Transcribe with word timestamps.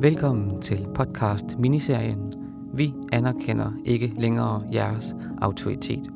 Velkommen 0.00 0.62
til 0.62 0.86
podcast 0.94 1.44
miniserien 1.58 2.32
Vi 2.74 2.94
anerkender 3.12 3.72
ikke 3.84 4.12
længere 4.18 4.62
jeres 4.72 5.14
autoritet. 5.40 6.10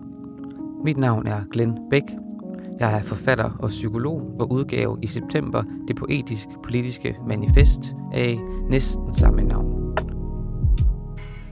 Mit 0.84 0.96
navn 0.96 1.26
er 1.26 1.44
Glenn 1.52 1.78
Bæk. 1.90 2.02
Jeg 2.80 2.98
er 2.98 3.02
forfatter 3.02 3.50
og 3.58 3.68
psykolog 3.68 4.36
og 4.40 4.52
udgav 4.52 4.98
i 5.02 5.06
september 5.06 5.64
det 5.88 5.96
poetisk-politiske 5.96 7.16
manifest 7.28 7.80
af 8.12 8.38
næsten 8.70 9.14
samme 9.14 9.42
navn. 9.42 9.94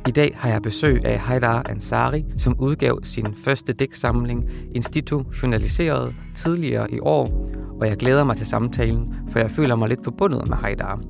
I 0.09 0.11
dag 0.11 0.33
har 0.35 0.51
jeg 0.51 0.63
besøg 0.63 1.05
af 1.05 1.19
Haidar 1.19 1.67
Ansari, 1.69 2.25
som 2.39 2.57
udgav 2.59 2.99
sin 3.03 3.35
første 3.35 3.73
digtsamling 3.73 4.51
institutionaliseret 4.75 6.15
tidligere 6.37 6.91
i 6.91 6.99
år, 7.01 7.51
og 7.81 7.89
jeg 7.89 7.97
glæder 7.97 8.25
mig 8.25 8.37
til 8.37 8.47
samtalen, 8.47 9.15
for 9.29 9.39
jeg 9.39 9.51
føler 9.51 9.77
mig 9.77 9.89
lidt 9.89 10.05
forbundet 10.05 10.49
med 10.49 10.57
Haidar. 10.57 11.01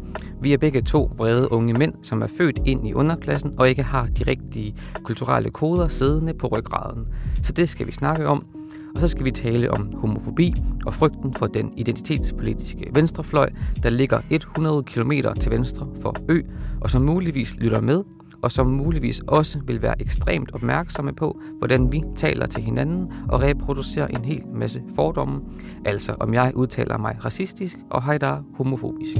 Vi 0.41 0.53
er 0.53 0.59
begge 0.59 0.83
to 0.83 1.13
vrede 1.17 1.53
unge 1.53 1.75
mænd, 1.75 1.95
som 2.03 2.23
er 2.23 2.27
født 2.39 2.59
ind 2.67 2.89
i 2.89 2.95
underklassen 2.95 3.55
og 3.59 3.69
ikke 3.69 3.83
har 3.83 4.07
de 4.07 4.25
rigtige 4.27 4.77
kulturelle 5.05 5.51
koder 5.51 5.89
siddende 5.89 6.35
på 6.35 6.47
ryggraden. 6.47 7.07
Så 7.43 7.53
det 7.53 7.69
skal 7.69 7.87
vi 7.87 7.93
snakke 7.93 8.27
om, 8.27 8.47
og 8.95 9.01
så 9.01 9.09
skal 9.09 9.25
vi 9.25 9.31
tale 9.31 9.71
om 9.71 9.93
homofobi 9.97 10.55
og 10.87 10.95
frygten 10.95 11.35
for 11.35 11.47
den 11.47 11.73
identitetspolitiske 11.77 12.91
venstrefløj, 12.93 13.51
der 13.83 13.91
ligger 13.91 14.21
100 14.31 14.83
km 14.83 15.13
til 15.41 15.51
venstre 15.51 15.89
for 16.03 16.17
Ø, 16.29 16.43
og 16.81 16.91
som 16.91 17.03
muligvis 17.03 17.57
lytter 17.57 17.81
med 17.81 18.03
og 18.43 18.53
som 18.53 18.67
muligvis 18.67 19.21
også 19.27 19.61
vil 19.65 19.83
være 19.83 20.03
ekstremt 20.03 20.55
opmærksomme 20.55 21.13
på, 21.13 21.41
hvordan 21.59 21.93
vi 21.93 22.03
taler 22.17 22.47
til 22.47 22.63
hinanden 22.63 23.13
og 23.29 23.43
reproducerer 23.43 24.07
en 24.07 24.25
hel 24.25 24.43
masse 24.55 24.83
fordomme, 24.95 25.41
altså 25.85 26.15
om 26.21 26.35
jeg 26.35 26.53
udtaler 26.55 26.99
mig 26.99 27.25
racistisk 27.25 27.77
og 27.91 28.03
Haidar 28.03 28.43
homofobisk. 28.55 29.17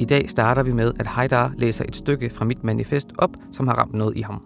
I 0.00 0.04
dag 0.04 0.30
starter 0.30 0.62
vi 0.62 0.72
med, 0.72 0.92
at 0.98 1.06
Haidar 1.06 1.52
læser 1.56 1.84
et 1.88 1.96
stykke 1.96 2.30
fra 2.30 2.44
mit 2.44 2.64
manifest 2.64 3.12
op, 3.18 3.30
som 3.52 3.68
har 3.68 3.74
ramt 3.74 3.94
noget 3.94 4.16
i 4.16 4.22
ham. 4.22 4.42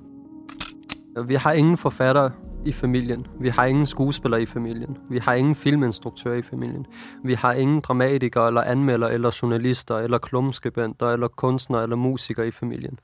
Vi 1.27 1.35
har 1.35 1.53
ingen 1.53 1.77
forfatter, 1.77 2.31
i 2.65 2.73
familien. 2.73 3.27
Vi 3.41 3.49
har 3.49 3.65
ingen 3.65 3.87
skuespiller 3.87 4.39
i 4.39 4.47
familien. 4.47 4.99
Vi 5.11 5.19
har 5.19 5.35
ingen 5.35 5.55
filminstruktør 5.55 6.33
i 6.33 6.43
familien. 6.43 6.87
Vi 7.25 7.35
har 7.35 7.53
ingen 7.53 7.81
dramatikere 7.81 8.47
eller 8.47 8.63
anmelder 8.63 9.09
eller 9.09 9.39
journalister 9.43 9.97
eller 9.99 10.19
klumskebenter 10.19 11.09
eller 11.09 11.29
kunstnere 11.29 11.83
eller 11.83 11.97
musikere 11.97 12.49
i 12.49 12.51
familien. 12.51 12.99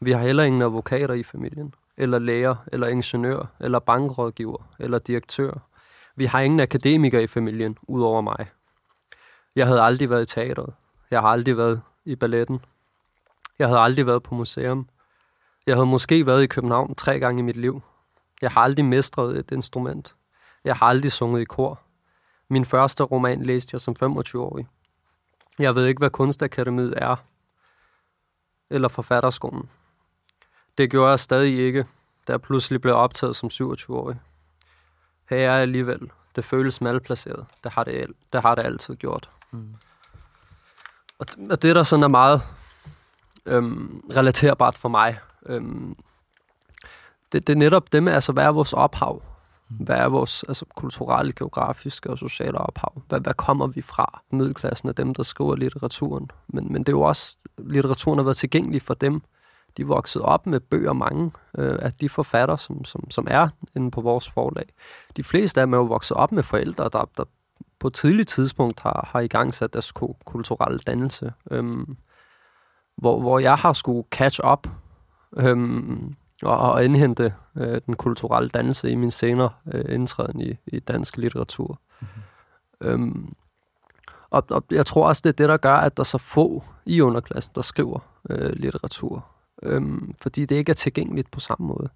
Vi 0.00 0.12
har 0.12 0.18
heller 0.18 0.42
ingen 0.44 0.62
advokater 0.62 1.14
i 1.14 1.22
familien. 1.22 1.74
Eller 1.96 2.18
læger, 2.18 2.54
eller 2.72 2.86
ingeniør, 2.86 3.46
eller 3.60 3.78
bankrådgiver, 3.78 4.68
eller 4.78 4.98
direktør. 4.98 5.52
Vi 6.16 6.24
har 6.24 6.40
ingen 6.40 6.60
akademikere 6.60 7.22
i 7.22 7.26
familien, 7.26 7.78
udover 7.82 8.20
mig. 8.20 8.46
Jeg 9.56 9.66
havde 9.66 9.82
aldrig 9.82 10.10
været 10.10 10.22
i 10.22 10.34
teateret. 10.34 10.72
Jeg 11.10 11.20
har 11.20 11.28
aldrig 11.28 11.56
været 11.56 11.80
i 12.04 12.16
balletten. 12.16 12.60
Jeg 13.58 13.68
havde 13.68 13.80
aldrig 13.80 14.06
været 14.06 14.22
på 14.22 14.34
museum. 14.34 14.88
Jeg 15.66 15.74
havde 15.76 15.86
måske 15.86 16.26
været 16.26 16.42
i 16.42 16.46
København 16.46 16.94
tre 16.94 17.18
gange 17.18 17.38
i 17.40 17.42
mit 17.42 17.56
liv, 17.56 17.82
jeg 18.42 18.50
har 18.50 18.60
aldrig 18.60 18.84
mestret 18.84 19.38
et 19.38 19.50
instrument. 19.50 20.14
Jeg 20.64 20.76
har 20.76 20.86
aldrig 20.86 21.12
sunget 21.12 21.40
i 21.40 21.44
kor. 21.44 21.80
Min 22.48 22.64
første 22.64 23.02
roman 23.02 23.42
læste 23.42 23.70
jeg 23.72 23.80
som 23.80 23.96
25-årig. 24.02 24.66
Jeg 25.58 25.74
ved 25.74 25.86
ikke, 25.86 25.98
hvad 25.98 26.10
kunstakademiet 26.10 26.94
er. 26.96 27.16
Eller 28.70 28.88
forfatterskolen. 28.88 29.70
Det 30.78 30.90
gjorde 30.90 31.10
jeg 31.10 31.20
stadig 31.20 31.58
ikke, 31.58 31.86
da 32.26 32.32
jeg 32.32 32.42
pludselig 32.42 32.80
blev 32.80 32.94
optaget 32.94 33.36
som 33.36 33.50
27-årig. 33.52 34.20
Her 35.30 35.36
er 35.36 35.40
jeg 35.40 35.52
alligevel. 35.52 36.10
Det 36.36 36.44
føles 36.44 36.80
malplaceret. 36.80 37.46
Det 37.64 37.72
har 37.72 37.84
det, 37.84 38.06
det, 38.32 38.42
har 38.42 38.54
det 38.54 38.62
altid 38.62 38.96
gjort. 38.96 39.30
Mm. 39.50 39.74
Og, 41.18 41.28
det, 41.28 41.52
og 41.52 41.62
det, 41.62 41.76
der 41.76 41.82
sådan 41.82 42.02
er 42.02 42.08
meget 42.08 42.42
øhm, 43.46 44.02
relaterbart 44.16 44.78
for 44.78 44.88
mig, 44.88 45.18
øhm, 45.46 45.96
det, 47.34 47.46
det 47.46 47.52
er 47.52 47.58
netop 47.58 47.92
det 47.92 48.02
med, 48.02 48.12
altså, 48.12 48.32
hvad 48.32 48.44
er 48.44 48.52
vores 48.52 48.72
ophav? 48.72 49.22
Mm. 49.70 49.76
Hvad 49.76 49.96
er 49.96 50.08
vores 50.08 50.44
altså, 50.48 50.64
kulturelle, 50.76 51.32
geografiske 51.32 52.10
og 52.10 52.18
sociale 52.18 52.58
ophav? 52.58 53.02
Hvad, 53.08 53.20
hvad 53.20 53.34
kommer 53.34 53.66
vi 53.66 53.82
fra? 53.82 54.22
Middelklassen 54.30 54.88
er 54.88 54.92
dem, 54.92 55.14
der 55.14 55.22
skriver 55.22 55.56
litteraturen. 55.56 56.30
Men, 56.48 56.72
men 56.72 56.82
det 56.82 56.88
er 56.88 56.96
jo 56.96 57.00
også, 57.00 57.36
litteraturen 57.58 58.18
har 58.18 58.24
været 58.24 58.36
tilgængelig 58.36 58.82
for 58.82 58.94
dem. 58.94 59.22
De 59.76 59.82
er 59.82 59.86
vokset 59.86 60.22
op 60.22 60.46
med 60.46 60.60
bøger 60.60 60.92
mange 60.92 61.32
øh, 61.58 61.78
af 61.82 61.92
de 61.92 62.08
forfatter, 62.08 62.56
som, 62.56 62.84
som, 62.84 63.10
som 63.10 63.26
er 63.30 63.48
inde 63.76 63.90
på 63.90 64.00
vores 64.00 64.30
forlag. 64.30 64.66
De 65.16 65.24
fleste 65.24 65.60
af 65.60 65.66
dem 65.66 65.72
er 65.72 65.78
jo 65.78 65.84
vokset 65.84 66.16
op 66.16 66.32
med 66.32 66.42
forældre, 66.42 66.88
der, 66.92 67.10
der 67.16 67.24
på 67.78 67.86
et 67.86 67.94
tidligt 67.94 68.28
tidspunkt 68.28 68.80
har, 68.80 69.08
har 69.12 69.20
i 69.20 69.28
gang 69.28 69.54
sat 69.54 69.72
deres 69.72 69.92
kulturelle 70.24 70.78
dannelse. 70.78 71.32
Øhm, 71.50 71.96
hvor, 72.96 73.20
hvor 73.20 73.38
jeg 73.38 73.54
har 73.54 73.72
skulle 73.72 74.04
catch 74.10 74.40
up 74.52 74.68
øhm, 75.36 76.16
og, 76.44 76.72
og 76.72 76.84
indhente 76.84 77.34
øh, 77.56 77.80
den 77.86 77.96
kulturelle 77.96 78.48
dannelse 78.48 78.90
i 78.90 78.94
min 78.94 79.10
senere 79.10 79.50
øh, 79.74 79.84
indtræden 79.94 80.40
i, 80.40 80.56
i 80.66 80.78
dansk 80.78 81.16
litteratur. 81.16 81.80
Mm-hmm. 82.00 82.90
Øhm, 82.90 83.34
og, 84.30 84.44
og 84.50 84.64
jeg 84.70 84.86
tror 84.86 85.08
også, 85.08 85.20
det 85.24 85.28
er 85.28 85.36
det, 85.36 85.48
der 85.48 85.56
gør, 85.56 85.74
at 85.74 85.96
der 85.96 86.00
er 86.00 86.04
så 86.04 86.18
få 86.18 86.62
i 86.86 87.00
underklassen, 87.00 87.52
der 87.54 87.62
skriver 87.62 87.98
øh, 88.30 88.52
litteratur. 88.52 89.26
Øhm, 89.62 90.14
fordi 90.20 90.44
det 90.44 90.56
ikke 90.56 90.70
er 90.70 90.74
tilgængeligt 90.74 91.30
på 91.30 91.40
samme 91.40 91.66
måde. 91.66 91.88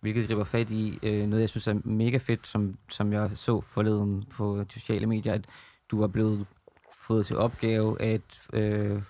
Hvilket 0.00 0.26
griber 0.26 0.44
fat 0.44 0.70
i 0.70 0.98
øh, 1.02 1.26
noget, 1.26 1.40
jeg 1.40 1.48
synes 1.48 1.68
er 1.68 1.74
mega 1.84 2.16
fedt, 2.16 2.46
som, 2.46 2.76
som 2.88 3.12
jeg 3.12 3.30
så 3.34 3.60
forleden 3.60 4.24
på 4.36 4.64
sociale 4.70 5.06
medier, 5.06 5.32
at 5.32 5.44
du 5.90 6.02
er 6.02 6.06
blevet 6.06 6.46
fået 6.92 7.26
til 7.26 7.36
opgave 7.36 8.02
at 8.02 8.48
øh, 8.52 9.02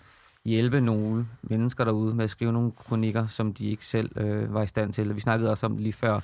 hjælpe 0.44 0.80
nogle 0.80 1.26
mennesker 1.42 1.84
derude 1.84 2.14
med 2.14 2.24
at 2.24 2.30
skrive 2.30 2.52
nogle 2.52 2.72
kronikker, 2.72 3.26
som 3.26 3.54
de 3.54 3.70
ikke 3.70 3.86
selv 3.86 4.18
øh, 4.18 4.54
var 4.54 4.62
i 4.62 4.66
stand 4.66 4.92
til. 4.92 5.16
Vi 5.16 5.20
snakkede 5.20 5.50
også 5.50 5.66
om 5.66 5.72
det 5.72 5.80
lige 5.80 5.92
før, 5.92 6.20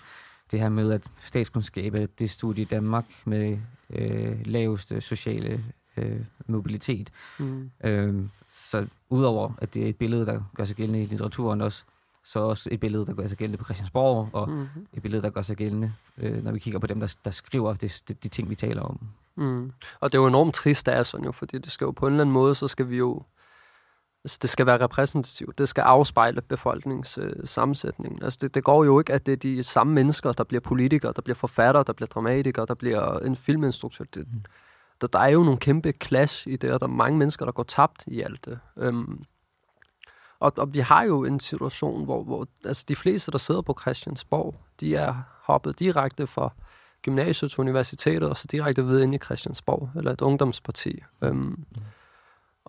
det 0.51 0.61
her 0.61 0.69
med, 0.69 0.93
at 0.93 1.03
statskundskab 1.23 1.95
er 1.95 2.07
det 2.19 2.31
studie 2.31 2.63
i 2.63 2.65
Danmark 2.65 3.05
med 3.25 3.59
øh, 3.91 4.47
laveste 4.47 5.01
sociale 5.01 5.65
øh, 5.97 6.21
mobilitet. 6.47 7.11
Mm. 7.39 7.71
Øh, 7.85 8.25
så 8.55 8.87
udover 9.11 9.53
at 9.59 9.75
det 9.75 9.85
er 9.85 9.89
et 9.89 9.97
billede, 9.97 10.27
der 10.27 10.41
gør 10.55 10.65
sig 10.65 10.77
gældende 10.77 11.03
i 11.03 11.07
litteraturen 11.07 11.61
også, 11.61 11.85
så 12.25 12.41
også 12.41 12.69
et 12.73 12.81
billede, 12.81 13.07
der 13.07 13.15
gør 13.15 13.27
sig 13.27 13.39
gældende 13.39 13.59
på 13.59 13.65
Christiansborg, 13.65 14.29
og 14.33 14.51
mm-hmm. 14.51 14.87
et 14.93 15.03
billede, 15.03 15.23
der 15.23 15.31
gør 15.31 15.43
sig 15.43 15.57
gældende, 15.57 15.93
øh, 16.19 16.45
når 16.45 16.53
vi 16.53 16.59
kigger 16.59 16.81
på 16.81 16.87
dem, 16.87 17.01
der, 17.01 17.17
der 17.25 17.31
skriver 17.31 17.75
det, 17.75 18.03
de, 18.09 18.15
de 18.15 18.29
ting, 18.29 18.51
vi 18.51 18.55
taler 18.55 18.83
om. 18.83 19.01
Mm. 19.37 19.73
Og 20.01 20.13
det 20.13 20.19
er 20.19 20.23
jo 20.23 20.29
enormt 20.29 20.55
trist, 20.55 20.87
der 20.87 20.93
er 20.93 21.03
sådan 21.03 21.25
jo, 21.25 21.33
fordi 21.33 21.59
det 21.59 21.73
skal 21.73 21.85
jo 21.85 21.91
på 21.91 22.07
en 22.07 22.13
eller 22.13 22.23
anden 22.23 22.33
måde, 22.33 22.55
så 22.55 22.69
skal 22.69 22.91
vi 22.91 22.97
jo 22.97 23.23
Altså, 24.25 24.39
det 24.43 24.51
skal 24.51 24.67
være 24.67 24.81
repræsentativt. 24.81 25.59
Det 25.59 25.69
skal 25.69 25.83
afspejle 25.83 26.41
befolkningssammensætningen. 26.41 28.19
Øh, 28.23 28.25
altså, 28.25 28.39
det, 28.43 28.55
det 28.55 28.65
går 28.65 28.85
jo 28.85 28.99
ikke, 28.99 29.13
at 29.13 29.27
det 29.27 29.33
er 29.33 29.37
de 29.37 29.63
samme 29.63 29.93
mennesker, 29.93 30.33
der 30.33 30.45
bliver 30.45 30.61
politikere, 30.61 31.13
der 31.17 31.23
bliver 31.23 31.37
forfattere, 31.37 31.85
der 31.87 31.93
bliver 31.93 32.07
dramatikere, 32.07 32.67
der 32.67 32.75
bliver 32.75 33.19
en 33.19 33.37
filminstruktør. 33.37 34.05
Det, 34.15 34.27
mm. 34.33 34.45
der, 35.01 35.07
der 35.07 35.19
er 35.19 35.29
jo 35.29 35.43
nogle 35.43 35.59
kæmpe 35.59 35.93
clash 36.03 36.49
i 36.49 36.57
det, 36.57 36.73
og 36.73 36.81
der 36.81 36.87
er 36.87 36.91
mange 36.91 37.19
mennesker, 37.19 37.45
der 37.45 37.53
går 37.53 37.63
tabt 37.63 38.05
i 38.07 38.21
alt 38.21 38.45
det. 38.45 38.61
Øhm, 38.77 39.23
og, 40.41 40.53
og 40.57 40.75
vi 40.75 40.79
har 40.79 41.03
jo 41.03 41.25
en 41.25 41.41
situation, 41.41 42.05
hvor, 42.05 42.25
hvor 42.25 42.47
altså, 42.65 42.85
de 42.89 42.97
fleste, 42.97 43.33
der 43.33 43.39
sidder 43.39 43.63
på 43.63 43.79
Christiansborg, 43.81 44.55
de 44.81 44.97
er 44.97 45.15
hoppet 45.43 45.79
direkte 45.79 46.27
fra 46.27 46.53
gymnasiet 47.03 47.51
til 47.51 47.61
universitetet, 47.61 48.29
og 48.29 48.37
så 48.37 48.47
direkte 48.51 48.85
videre 48.85 49.03
ind 49.03 49.15
i 49.15 49.19
Christiansborg, 49.19 49.91
eller 49.97 50.13
et 50.13 50.21
ungdomsparti. 50.21 51.03
Øhm, 51.23 51.37
mm 51.37 51.57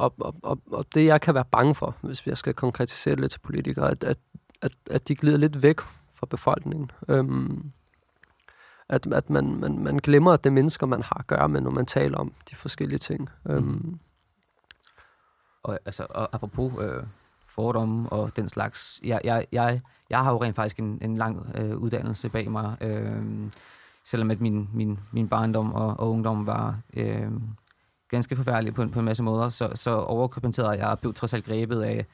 og, 0.02 0.14
og, 0.20 0.36
og, 0.44 0.60
og 0.72 0.86
det, 0.94 1.06
jeg 1.06 1.22
kan 1.22 1.36
være 1.36 1.46
bange 1.52 1.76
for, 1.76 1.96
hvis 2.02 2.28
jeg 2.28 2.38
skal 2.38 2.54
konkretisere 2.54 3.12
det 3.16 3.22
lidt 3.22 3.32
til 3.32 3.40
politikere, 3.40 3.92
at, 3.92 4.04
at, 4.04 4.18
at, 4.62 4.72
at 4.90 5.08
de 5.08 5.16
glider 5.16 5.38
lidt 5.38 5.64
væk 5.64 5.80
fra 6.14 6.26
befolkningen. 6.30 6.92
Øhm, 7.08 7.72
at, 8.90 9.08
at 9.14 9.30
man, 9.30 9.56
man, 9.56 9.80
man 9.80 9.98
glemmer, 9.98 10.32
at 10.32 10.44
det 10.44 10.50
er 10.50 10.54
mennesker, 10.54 10.86
man 10.86 11.02
har 11.02 11.18
at 11.20 11.28
gøre 11.28 11.50
med, 11.50 11.62
når 11.62 11.72
man 11.72 11.86
taler 11.86 12.18
om 12.18 12.34
de 12.50 12.56
forskellige 12.56 13.00
ting. 13.00 13.30
Mm. 13.46 13.52
Øhm. 13.52 14.00
Og, 15.64 15.80
altså, 15.86 16.06
og 16.10 16.30
apropos 16.36 16.74
øh, 16.82 17.04
fordomme 17.48 18.10
og 18.10 18.36
den 18.36 18.50
slags, 18.50 19.00
jeg, 19.04 19.22
jeg, 19.24 19.46
jeg, 19.52 19.82
jeg 20.10 20.24
har 20.24 20.32
jo 20.32 20.44
rent 20.44 20.56
faktisk 20.56 20.80
en, 20.80 21.00
en 21.02 21.18
lang 21.18 21.52
øh, 21.56 21.78
uddannelse 21.78 22.30
bag 22.30 22.52
mig, 22.52 22.78
øh, 22.82 23.52
selvom 24.06 24.32
at 24.32 24.42
min, 24.42 24.70
min, 24.74 25.00
min 25.12 25.28
barndom 25.28 25.74
og, 25.74 26.00
og 26.00 26.12
ungdom 26.12 26.46
var... 26.46 26.80
Øh, 26.94 27.32
ganske 28.12 28.36
forfærdelig 28.36 28.74
på, 28.74 28.88
på 28.88 29.00
en 29.00 29.06
masse 29.06 29.24
måder, 29.24 29.50
så, 29.50 29.72
så 29.76 29.92
overkompenserede 29.92 30.72
jeg 30.72 30.88
og 30.88 31.00
blev 31.00 31.14
trods 31.14 31.34
alt 31.34 31.46
grebet 31.46 31.82
af, 31.82 32.06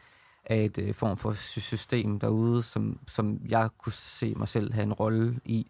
af 0.46 0.64
et 0.64 0.78
øh, 0.78 0.94
form 0.94 1.18
for 1.18 1.34
system 1.34 2.20
derude, 2.20 2.64
som, 2.64 3.00
som 3.08 3.40
jeg 3.50 3.70
kunne 3.78 3.94
se 3.94 4.34
mig 4.36 4.48
selv 4.48 4.74
have 4.74 4.84
en 4.84 4.94
rolle 4.94 5.40
i. 5.46 5.68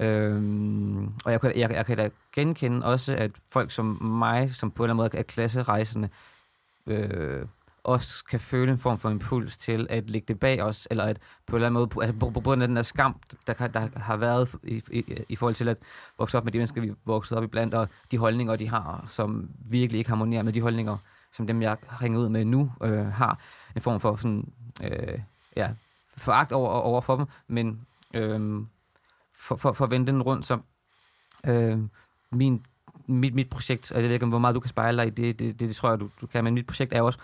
Øhm, 0.00 1.06
og 1.24 1.32
jeg, 1.32 1.40
jeg, 1.44 1.56
jeg, 1.56 1.70
jeg 1.70 1.86
kan 1.86 1.96
da 1.96 2.10
genkende 2.32 2.86
også, 2.86 3.16
at 3.16 3.30
folk 3.52 3.70
som 3.70 4.02
mig, 4.02 4.54
som 4.54 4.70
på 4.70 4.82
en 4.82 4.90
eller 4.90 4.94
anden 4.94 5.10
måde 5.12 5.18
er 5.18 5.22
klasserejsende, 5.22 6.08
øh, 6.86 7.46
også 7.84 8.24
kan 8.24 8.40
føle 8.40 8.72
en 8.72 8.78
form 8.78 8.98
for 8.98 9.10
impuls 9.10 9.56
til 9.56 9.86
at 9.90 10.10
lægge 10.10 10.24
det 10.28 10.40
bag 10.40 10.62
os, 10.62 10.88
eller 10.90 11.04
at 11.04 11.18
på 11.46 11.56
en 11.56 11.62
eller 11.62 11.66
anden 11.66 11.88
måde, 11.94 12.06
altså 12.06 12.18
på, 12.18 12.30
på 12.30 12.40
grund 12.40 12.62
af 12.62 12.68
den 12.68 12.76
der 12.76 12.82
skam, 12.82 13.20
der, 13.46 13.66
der 13.68 13.88
har 13.96 14.16
været 14.16 14.54
i, 14.62 14.82
i, 14.90 15.04
i 15.28 15.36
forhold 15.36 15.54
til 15.54 15.68
at 15.68 15.76
vokse 16.18 16.38
op 16.38 16.44
med 16.44 16.52
de 16.52 16.58
mennesker, 16.58 16.80
vi 16.80 16.92
voksede 17.04 17.38
op 17.38 17.44
i 17.44 17.46
blandt, 17.46 17.74
og 17.74 17.88
de 18.10 18.18
holdninger, 18.18 18.56
de 18.56 18.68
har, 18.68 19.04
som 19.08 19.50
virkelig 19.70 19.98
ikke 19.98 20.10
harmonerer 20.10 20.42
med 20.42 20.52
de 20.52 20.60
holdninger, 20.60 20.96
som 21.32 21.46
dem, 21.46 21.62
jeg 21.62 21.76
ringer 22.02 22.20
ud 22.20 22.28
med 22.28 22.44
nu, 22.44 22.72
øh, 22.82 23.06
har 23.06 23.40
en 23.76 23.80
form 23.80 24.00
for 24.00 24.16
sådan, 24.16 24.52
øh, 24.82 25.18
ja, 25.56 25.70
foragt 26.16 26.52
over, 26.52 26.70
over 26.70 27.00
for 27.00 27.16
dem, 27.16 27.26
men 27.46 27.86
øh, 28.14 28.62
for, 29.36 29.56
for, 29.56 29.72
for 29.72 29.84
at 29.84 29.90
vende 29.90 30.06
den 30.06 30.22
rundt, 30.22 30.46
så 30.46 30.58
øh, 31.46 31.78
min, 32.30 32.66
mit, 33.06 33.34
mit 33.34 33.50
projekt, 33.50 33.92
og 33.92 34.00
jeg 34.00 34.08
ved 34.08 34.14
ikke, 34.14 34.26
hvor 34.26 34.38
meget 34.38 34.54
du 34.54 34.60
kan 34.60 34.68
spejle 34.68 34.98
dig 34.98 35.06
i 35.06 35.10
det, 35.10 35.38
det, 35.38 35.60
det, 35.60 35.68
det 35.68 35.76
tror 35.76 35.90
jeg, 35.90 36.00
du, 36.00 36.10
du 36.20 36.26
kan, 36.26 36.44
men 36.44 36.54
mit 36.54 36.66
projekt 36.66 36.92
er 36.92 37.02
også 37.02 37.18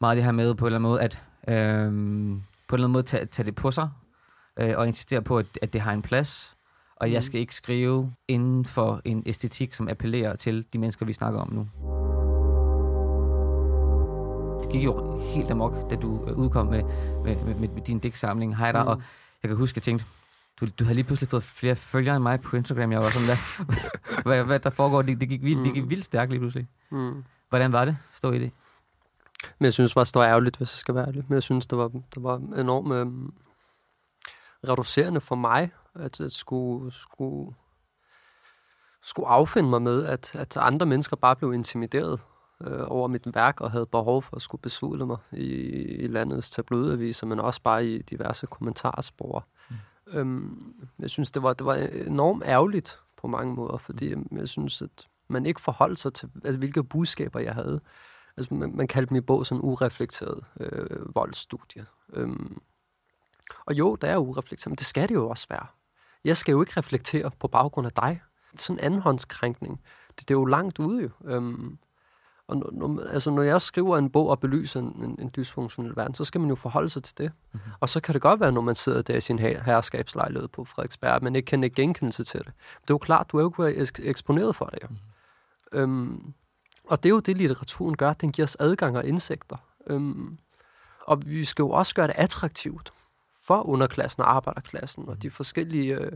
meget 0.00 0.16
det 0.16 0.24
her 0.24 0.32
med 0.32 0.54
på 0.54 0.64
en 0.64 0.66
eller 0.66 0.78
anden 0.78 0.90
måde, 0.90 1.00
at 1.00 1.22
øh, 1.48 1.86
på 2.68 2.76
en 2.76 2.78
eller 2.78 2.86
anden 2.86 2.92
måde 2.92 3.02
tage, 3.02 3.26
tage 3.26 3.46
det 3.46 3.54
på 3.54 3.70
sig, 3.70 3.90
øh, 4.58 4.74
og 4.76 4.86
insistere 4.86 5.22
på, 5.22 5.38
at, 5.38 5.46
at 5.62 5.72
det 5.72 5.80
har 5.80 5.92
en 5.92 6.02
plads, 6.02 6.56
og 6.96 7.12
jeg 7.12 7.24
skal 7.24 7.40
ikke 7.40 7.54
skrive 7.54 8.12
inden 8.28 8.64
for 8.64 9.00
en 9.04 9.22
æstetik, 9.26 9.74
som 9.74 9.88
appellerer 9.88 10.36
til 10.36 10.64
de 10.72 10.78
mennesker, 10.78 11.06
vi 11.06 11.12
snakker 11.12 11.40
om 11.40 11.52
nu. 11.52 11.68
Det 14.62 14.72
gik 14.72 14.84
jo 14.84 15.20
helt 15.20 15.50
amok, 15.50 15.90
da 15.90 15.96
du 15.96 16.24
øh, 16.28 16.38
udkom 16.38 16.66
med, 16.66 16.82
med, 17.24 17.36
med, 17.44 17.68
med 17.68 17.82
din 17.82 17.98
digtsamling, 17.98 18.56
Heider, 18.56 18.82
mm. 18.82 18.88
og 18.88 19.02
jeg 19.42 19.48
kan 19.48 19.56
huske, 19.56 19.72
at 19.72 19.76
jeg 19.76 19.82
tænkte, 19.82 20.04
du, 20.60 20.66
du 20.78 20.84
har 20.84 20.94
lige 20.94 21.04
pludselig 21.04 21.28
fået 21.28 21.42
flere 21.42 21.76
følgere 21.76 22.16
end 22.16 22.22
mig 22.22 22.40
på 22.40 22.56
Instagram. 22.56 22.92
Jeg 22.92 23.00
var 23.00 23.08
sådan, 23.08 23.26
hvad, 23.26 23.36
hvad, 24.26 24.44
hvad 24.44 24.58
der 24.58 24.70
foregår? 24.70 25.02
Det, 25.02 25.20
det, 25.20 25.28
gik 25.28 25.42
vildt, 25.42 25.58
mm. 25.58 25.64
det 25.64 25.74
gik 25.74 25.82
mm. 25.82 25.90
vildt 25.90 26.04
stærkt 26.04 26.30
lige 26.30 26.40
pludselig. 26.40 26.68
Mm. 26.90 27.24
Hvordan 27.48 27.72
var 27.72 27.84
det 27.84 27.96
stå 28.12 28.32
i 28.32 28.38
det? 28.38 28.52
Men 29.58 29.64
jeg 29.64 29.72
synes 29.72 29.92
faktisk, 29.92 30.14
det 30.14 30.20
var 30.20 30.26
ærgerligt, 30.26 30.56
hvis 30.56 30.72
jeg 30.72 30.78
skal 30.78 30.94
være 30.94 31.06
ærlig. 31.06 31.24
Men 31.28 31.34
jeg 31.34 31.42
synes, 31.42 31.66
det 31.66 31.78
var, 31.78 31.88
det 31.88 32.22
var 32.22 32.36
enormt 32.36 32.92
øhm, 32.92 33.34
reducerende 34.68 35.20
for 35.20 35.36
mig, 35.36 35.70
at, 35.94 36.20
at 36.20 36.32
skulle, 36.32 36.92
skulle, 36.92 37.54
skulle 39.02 39.28
affinde 39.28 39.70
mig 39.70 39.82
med, 39.82 40.04
at, 40.04 40.34
at 40.34 40.56
andre 40.56 40.86
mennesker 40.86 41.16
bare 41.16 41.36
blev 41.36 41.52
intimideret 41.52 42.20
øh, 42.60 42.84
over 42.86 43.08
mit 43.08 43.34
værk 43.34 43.60
og 43.60 43.70
havde 43.70 43.86
behov 43.86 44.22
for 44.22 44.36
at 44.36 44.42
skulle 44.42 44.62
besudle 44.62 45.06
mig 45.06 45.18
i, 45.32 45.44
i 45.94 46.06
landets 46.06 46.50
tabloidaviser, 46.50 47.26
men 47.26 47.40
også 47.40 47.62
bare 47.62 47.86
i 47.86 48.02
diverse 48.02 48.46
kommentarspor. 48.46 49.46
Mm. 49.70 49.76
Øhm, 50.06 50.74
jeg 50.98 51.10
synes, 51.10 51.30
det 51.30 51.42
var, 51.42 51.52
det 51.52 51.66
var 51.66 51.74
enormt 52.06 52.42
ærgerligt 52.46 52.98
på 53.16 53.26
mange 53.26 53.54
måder, 53.54 53.76
fordi 53.76 54.14
mm. 54.14 54.28
jeg 54.36 54.48
synes, 54.48 54.82
at 54.82 55.06
man 55.28 55.46
ikke 55.46 55.60
forholdt 55.60 55.98
sig 55.98 56.14
til, 56.14 56.30
altså, 56.44 56.58
hvilke 56.58 56.84
budskaber 56.84 57.40
jeg 57.40 57.54
havde. 57.54 57.80
Altså, 58.38 58.54
man, 58.54 58.76
man 58.76 58.88
kaldte 58.88 59.12
min 59.12 59.22
bog 59.22 59.46
sådan 59.46 59.64
ureflekteret 59.64 60.44
øh, 60.60 61.14
voldsstudie. 61.14 61.86
Øhm, 62.12 62.58
og 63.66 63.74
jo, 63.74 63.94
det 63.94 64.10
er 64.10 64.16
ureflekteret, 64.16 64.70
men 64.70 64.76
det 64.76 64.86
skal 64.86 65.08
det 65.08 65.14
jo 65.14 65.28
også 65.28 65.46
være. 65.50 65.66
Jeg 66.24 66.36
skal 66.36 66.52
jo 66.52 66.62
ikke 66.62 66.72
reflektere 66.76 67.30
på 67.40 67.48
baggrund 67.48 67.86
af 67.86 67.92
dig. 67.92 68.20
Sådan 68.56 68.78
en 68.78 68.84
andenhåndskrænkning, 68.84 69.80
det, 70.08 70.28
det 70.28 70.34
er 70.34 70.38
jo 70.38 70.44
langt 70.44 70.78
ude 70.78 71.02
jo. 71.02 71.10
Øhm, 71.24 71.78
og 72.48 72.56
når, 72.56 72.70
når, 72.72 73.04
altså, 73.04 73.30
når 73.30 73.42
jeg 73.42 73.62
skriver 73.62 73.98
en 73.98 74.10
bog 74.10 74.28
og 74.28 74.40
belyser 74.40 74.80
en, 74.80 75.04
en, 75.04 75.16
en 75.20 75.30
dysfunktionel 75.36 75.96
verden, 75.96 76.14
så 76.14 76.24
skal 76.24 76.40
man 76.40 76.50
jo 76.50 76.56
forholde 76.56 76.88
sig 76.88 77.02
til 77.02 77.18
det. 77.18 77.32
Mm-hmm. 77.52 77.72
Og 77.80 77.88
så 77.88 78.00
kan 78.00 78.12
det 78.12 78.22
godt 78.22 78.40
være, 78.40 78.52
når 78.52 78.60
man 78.60 78.76
sidder 78.76 79.02
der 79.02 79.16
i 79.16 79.20
sin 79.20 79.38
her, 79.38 79.62
herskabslejlighed 79.62 80.48
på 80.48 80.64
Frederiksberg, 80.64 81.22
men 81.22 81.36
ikke 81.36 81.46
kan 81.46 81.64
ikke 81.64 81.76
genkendelse 81.76 82.24
til 82.24 82.40
det. 82.40 82.52
Det 82.82 82.90
er 82.90 82.94
jo 82.94 82.98
klart, 82.98 83.32
du 83.32 83.38
er 83.38 83.42
jo 83.42 83.64
ikke 83.64 84.02
eksponeret 84.02 84.56
for 84.56 84.64
det. 84.64 84.82
Jo. 84.82 84.88
Mm-hmm. 84.88 85.78
Øhm, 85.80 86.34
og 86.88 87.02
det 87.02 87.08
er 87.08 87.10
jo 87.10 87.20
det, 87.20 87.36
litteraturen 87.36 87.96
gør. 87.96 88.12
Den 88.12 88.32
giver 88.32 88.46
os 88.46 88.56
adgang 88.60 88.96
og 88.96 89.06
indsigter. 89.06 89.56
Øhm, 89.86 90.38
og 91.06 91.22
vi 91.26 91.44
skal 91.44 91.62
jo 91.62 91.70
også 91.70 91.94
gøre 91.94 92.06
det 92.06 92.14
attraktivt 92.16 92.92
for 93.46 93.62
underklassen 93.62 94.22
og 94.22 94.34
arbejderklassen 94.36 95.08
og 95.08 95.22
de 95.22 95.30
forskellige 95.30 95.94
øh, 95.94 96.12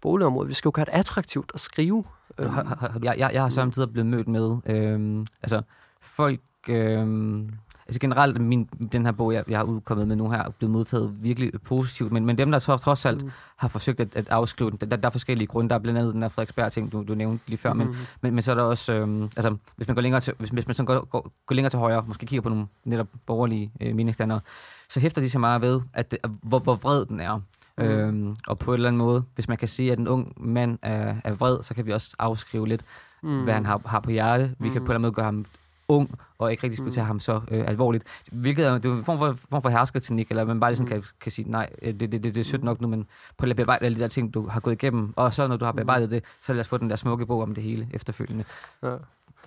boligområder. 0.00 0.46
Vi 0.46 0.54
skal 0.54 0.68
jo 0.68 0.72
gøre 0.74 0.84
det 0.84 0.92
attraktivt 0.92 1.50
at 1.54 1.60
skrive. 1.60 2.04
Øhm. 2.38 2.54
Jeg, 3.02 3.18
jeg, 3.18 3.30
jeg 3.32 3.42
har 3.42 3.48
samtidig 3.48 3.92
blevet 3.92 4.06
mødt 4.06 4.28
med, 4.28 4.56
øhm, 4.66 5.26
altså 5.42 5.62
folk, 6.00 6.40
øhm, 6.68 7.50
altså 7.88 8.00
generelt 8.00 8.40
min, 8.40 8.68
den 8.92 9.04
her 9.04 9.12
bog, 9.12 9.34
jeg, 9.34 9.44
jeg 9.48 9.58
har 9.58 9.64
udkommet 9.64 10.08
med 10.08 10.16
nu 10.16 10.30
her, 10.30 10.38
er 10.38 10.50
blevet 10.50 10.72
modtaget 10.72 11.14
virkelig 11.20 11.52
positivt, 11.64 12.12
men, 12.12 12.26
men 12.26 12.38
dem, 12.38 12.50
der 12.50 12.58
trods 12.58 13.04
alt 13.04 13.24
mm. 13.24 13.30
har 13.56 13.68
forsøgt 13.68 14.00
at, 14.00 14.16
at 14.16 14.28
afskrive 14.28 14.70
den, 14.70 14.90
der, 14.90 14.96
der 14.96 15.08
er 15.08 15.10
forskellige 15.10 15.46
grunde. 15.46 15.68
Der 15.68 15.74
er 15.74 15.78
blandt 15.78 15.98
andet 15.98 16.14
den 16.14 16.22
der 16.22 16.28
Frederiksberg-ting, 16.28 16.92
du, 16.92 17.04
du 17.08 17.14
nævnte 17.14 17.44
lige 17.46 17.58
før, 17.58 17.72
mm. 17.72 17.78
men, 17.78 17.96
men, 18.20 18.34
men 18.34 18.42
så 18.42 18.50
er 18.50 18.54
der 18.54 18.62
også, 18.62 18.92
øhm, 18.92 19.22
altså 19.22 19.56
hvis 19.76 19.88
man 19.88 19.94
går 19.94 20.02
længere 20.02 20.20
til, 20.20 20.34
hvis, 20.38 20.50
hvis 20.50 20.66
man 20.66 20.74
sådan 20.74 20.86
går, 20.86 21.04
går, 21.04 21.32
går 21.46 21.54
længere 21.54 21.70
til 21.70 21.78
højre, 21.78 22.04
måske 22.06 22.26
kigger 22.26 22.42
på 22.42 22.48
nogle 22.48 22.66
netop 22.84 23.08
borgerlige 23.26 23.72
øh, 23.80 23.94
meningsdannere, 23.94 24.40
så 24.88 25.00
hæfter 25.00 25.22
de 25.22 25.30
sig 25.30 25.40
meget 25.40 25.62
ved, 25.62 25.80
at 25.92 26.10
det, 26.10 26.18
hvor, 26.42 26.58
hvor 26.58 26.74
vred 26.74 27.06
den 27.06 27.20
er. 27.20 27.40
Mm. 27.78 27.84
Øhm, 27.84 28.36
og 28.46 28.58
på 28.58 28.70
en 28.70 28.74
eller 28.74 28.88
anden 28.88 28.98
måde, 28.98 29.24
hvis 29.34 29.48
man 29.48 29.56
kan 29.56 29.68
sige, 29.68 29.92
at 29.92 29.98
en 29.98 30.08
ung 30.08 30.32
mand 30.36 30.78
er, 30.82 31.14
er 31.24 31.32
vred, 31.32 31.62
så 31.62 31.74
kan 31.74 31.86
vi 31.86 31.92
også 31.92 32.16
afskrive 32.18 32.68
lidt, 32.68 32.84
mm. 33.22 33.44
hvad 33.44 33.54
han 33.54 33.66
har, 33.66 33.80
har 33.86 34.00
på 34.00 34.10
hjerte. 34.10 34.54
Vi 34.58 34.68
mm. 34.68 34.72
kan 34.72 34.84
på 34.84 34.84
en 34.84 34.84
eller 34.84 34.94
anden 34.94 35.02
måde 35.02 35.12
gøre 35.12 35.24
ham 35.24 35.44
ung, 35.88 36.18
og 36.38 36.50
ikke 36.50 36.62
rigtig 36.62 36.76
skulle 36.76 36.88
mm. 36.88 36.94
tage 36.94 37.04
ham 37.04 37.20
så 37.20 37.40
øh, 37.50 37.68
alvorligt. 37.68 38.04
Hvilket 38.32 38.66
er, 38.66 38.78
det 38.78 38.90
er 38.90 38.96
en 38.96 39.04
form 39.04 39.18
for, 39.18 39.36
form 39.50 39.62
for 39.62 39.68
herskerteknik, 39.68 40.30
eller 40.30 40.44
man 40.44 40.60
bare 40.60 40.70
ligesom 40.70 40.86
mm. 40.86 40.90
kan, 40.90 41.04
kan 41.20 41.32
sige, 41.32 41.50
nej, 41.50 41.70
øh, 41.82 41.94
det, 41.94 42.12
det, 42.12 42.12
det, 42.12 42.34
det 42.34 42.38
er 42.38 42.44
sødt 42.44 42.64
nok 42.64 42.80
nu, 42.80 42.88
men 42.88 43.06
prøv 43.36 43.50
at 43.50 43.56
bearbejde 43.56 43.84
alle 43.84 43.96
de 43.96 44.02
der 44.02 44.08
ting, 44.08 44.34
du 44.34 44.48
har 44.48 44.60
gået 44.60 44.74
igennem, 44.74 45.12
og 45.16 45.34
så 45.34 45.48
når 45.48 45.56
du 45.56 45.64
har 45.64 45.72
mm. 45.72 45.76
bearbejdet 45.76 46.10
det, 46.10 46.24
så 46.42 46.52
lad 46.52 46.60
os 46.60 46.68
få 46.68 46.76
den 46.76 46.90
der 46.90 46.96
smukke 46.96 47.26
bog 47.26 47.42
om 47.42 47.54
det 47.54 47.64
hele 47.64 47.88
efterfølgende. 47.92 48.44
Ja. 48.82 48.96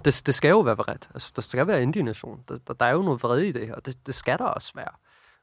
Det, 0.06 0.22
det 0.26 0.36
skal 0.36 0.50
jo 0.50 0.60
være 0.60 0.78
vredt. 0.78 1.10
Altså, 1.14 1.32
der 1.36 1.42
skal 1.42 1.68
være 1.68 1.84
indignation. 1.84 2.40
Der, 2.50 2.58
der, 2.68 2.74
der 2.74 2.86
er 2.86 2.92
jo 2.92 3.02
noget 3.02 3.24
vrede 3.24 3.48
i 3.48 3.52
det 3.52 3.68
her, 3.68 3.76
og 3.76 3.86
det, 3.86 4.08
det 4.08 4.16
skal 4.16 4.38
der 4.38 4.46
også 4.46 4.72
være. 4.76 4.92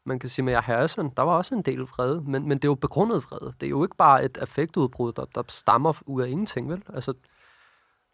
Man 0.05 0.19
kan 0.19 0.29
sige, 0.29 0.45
med 0.45 0.55
Harrison, 0.55 1.13
der 1.17 1.23
var 1.23 1.33
også 1.33 1.55
en 1.55 1.63
del 1.63 1.81
vrede, 1.81 2.23
men, 2.27 2.49
men 2.49 2.59
det 2.59 2.65
er 2.65 2.69
jo 2.69 2.75
begrundet 2.75 3.25
vrede. 3.31 3.53
Det 3.61 3.67
er 3.67 3.71
jo 3.71 3.83
ikke 3.83 3.97
bare 3.97 4.25
et 4.25 4.39
affektudbrud, 4.39 5.13
der, 5.13 5.25
der 5.35 5.43
stammer 5.49 5.93
ud 6.07 6.23
af 6.23 6.29
ingenting, 6.29 6.71
vel? 6.71 6.83
Altså, 6.95 7.15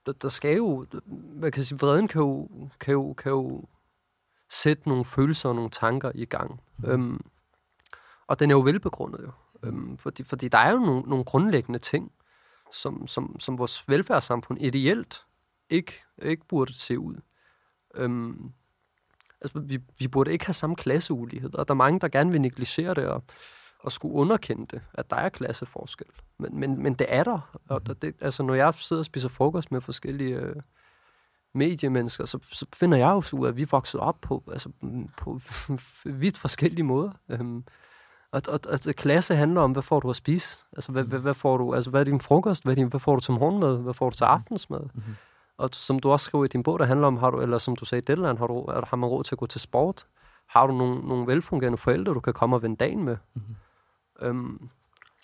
der, 0.07 0.13
der 0.13 0.29
skal 0.29 0.57
jo, 0.57 0.87
man 1.35 1.53
kan 1.53 1.65
sige, 1.65 1.79
vreden 1.79 2.09
kan 2.09 2.21
jo, 2.21 2.49
kan 2.81 2.93
jo, 2.93 3.13
kan 3.13 3.33
jo 3.33 3.65
sætte 4.51 4.89
nogle 4.89 5.05
følelser 5.05 5.49
og 5.49 5.55
nogle 5.55 5.71
tanker 5.71 6.13
i 6.15 6.25
gang. 6.25 6.61
Mm. 6.79 6.89
Øhm, 6.89 7.21
og 8.27 8.41
den 8.41 8.51
er 8.51 8.55
jo 8.55 8.61
velbegrundet 8.61 9.21
jo. 9.23 9.33
Øhm, 9.63 9.99
fordi, 9.99 10.25
fordi 10.25 10.49
der 10.49 10.59
er 10.59 10.71
jo 10.71 10.79
nogle, 10.79 11.01
nogle 11.01 11.25
grundlæggende 11.25 11.79
ting, 11.79 12.13
som, 12.73 13.07
som, 13.07 13.41
som 13.41 13.59
vores 13.59 13.89
velfærdssamfund 13.89 14.63
ideelt 14.63 15.25
ikke, 15.71 15.93
ikke 16.23 16.47
burde 16.49 16.75
se 16.75 16.99
ud. 16.99 17.17
Øhm, 17.95 18.53
altså, 19.41 19.59
vi, 19.59 19.79
vi 19.99 20.09
burde 20.09 20.33
ikke 20.33 20.47
have 20.47 20.55
samme 20.55 20.77
klasseulighed, 20.77 21.55
og 21.55 21.69
der 21.69 21.75
er 21.75 21.77
mange, 21.77 22.01
der 22.01 22.09
gerne 22.09 22.33
vil 22.33 22.41
negligere 22.41 22.95
det 22.95 23.07
og, 23.09 23.25
og 23.85 23.93
skulle 23.93 24.15
underkende 24.15 24.67
det, 24.67 24.83
at 24.95 25.11
der 25.11 25.17
er 25.17 25.29
klasseforskel. 25.29 26.07
Men, 26.39 26.61
men, 26.61 26.83
men 26.83 26.95
det 26.95 27.07
er 27.09 27.25
der. 27.25 27.51
Og 27.69 27.77
mhm. 27.81 27.85
der, 27.85 27.95
det, 27.95 28.15
altså, 28.21 28.43
når 28.43 28.55
jeg 28.55 28.75
sidder 28.75 29.01
og 29.01 29.07
spiser 29.07 29.29
frokost 29.29 29.73
med 29.73 29.81
forskellige 29.81 30.37
øh, 30.37 30.57
mediemennesker, 31.55 32.25
så, 32.25 32.39
så 32.43 32.67
finder 32.75 32.99
jeg 32.99 33.09
jo 33.09 33.21
så 33.21 33.37
ud 33.37 33.47
af, 33.47 33.49
at 33.49 33.57
vi 33.57 33.63
er 33.63 33.67
vokset 33.71 34.01
op 34.01 34.17
på, 34.21 34.43
altså, 34.53 34.69
på 35.19 35.41
vidt 36.05 36.39
forskellige 36.39 36.85
måder. 36.85 37.11
Øhm, 37.29 37.65
og, 38.33 38.43
og, 38.49 38.61
altså, 38.69 38.93
klasse 38.93 39.35
handler 39.35 39.61
om, 39.61 39.73
hvad 39.73 39.83
får 39.83 40.01
du 40.01 40.11
at 40.11 40.17
spise? 40.17 40.65
Altså, 40.73 40.93
hvad, 40.93 41.05
hvad, 41.05 41.19
hvad 41.19 41.35
får 41.35 41.57
du, 41.57 41.75
altså, 41.75 41.91
hvad 41.91 42.01
er 42.01 42.05
din 42.05 42.21
frokost? 42.21 42.63
Hvad, 42.63 42.73
er 42.73 42.75
din, 42.75 42.89
hvad 42.89 43.01
får 43.01 43.15
du 43.15 43.21
til 43.21 43.33
morgenmad? 43.35 43.79
Hvad 43.79 43.95
får 43.95 44.11
du 44.11 44.17
til 44.17 44.25
aftensmad? 44.25 44.81
Mm-hmm. 44.81 45.15
Og 45.59 45.69
som 45.73 45.99
du 45.99 46.11
også 46.11 46.25
skriver 46.25 46.45
i 46.45 46.49
din 46.49 46.63
bog, 46.63 46.79
der 46.79 46.85
handler 46.85 47.07
om, 47.07 47.17
har 47.17 47.31
du, 47.31 47.41
eller 47.41 47.59
som 47.59 47.77
du 47.77 47.85
sagde 47.85 48.03
i 48.03 48.05
Deadline, 48.05 48.39
har, 48.39 48.47
du, 48.47 48.71
har 48.87 48.97
man 48.97 49.09
råd 49.09 49.25
til 49.25 49.35
at 49.35 49.39
gå 49.39 49.47
til 49.47 49.61
sport? 49.61 50.07
Har 50.49 50.67
du 50.67 50.75
nogle, 50.75 51.09
nogle 51.09 51.27
velfungerende 51.27 51.79
forældre, 51.79 52.15
du 52.15 52.21
kan 52.21 52.33
komme 52.33 52.57
og 52.57 52.63
vende 52.63 52.77
dagen 52.77 53.05
med? 53.05 53.17
Mm-hmm. 53.35 53.55
Øhm, 54.21 54.69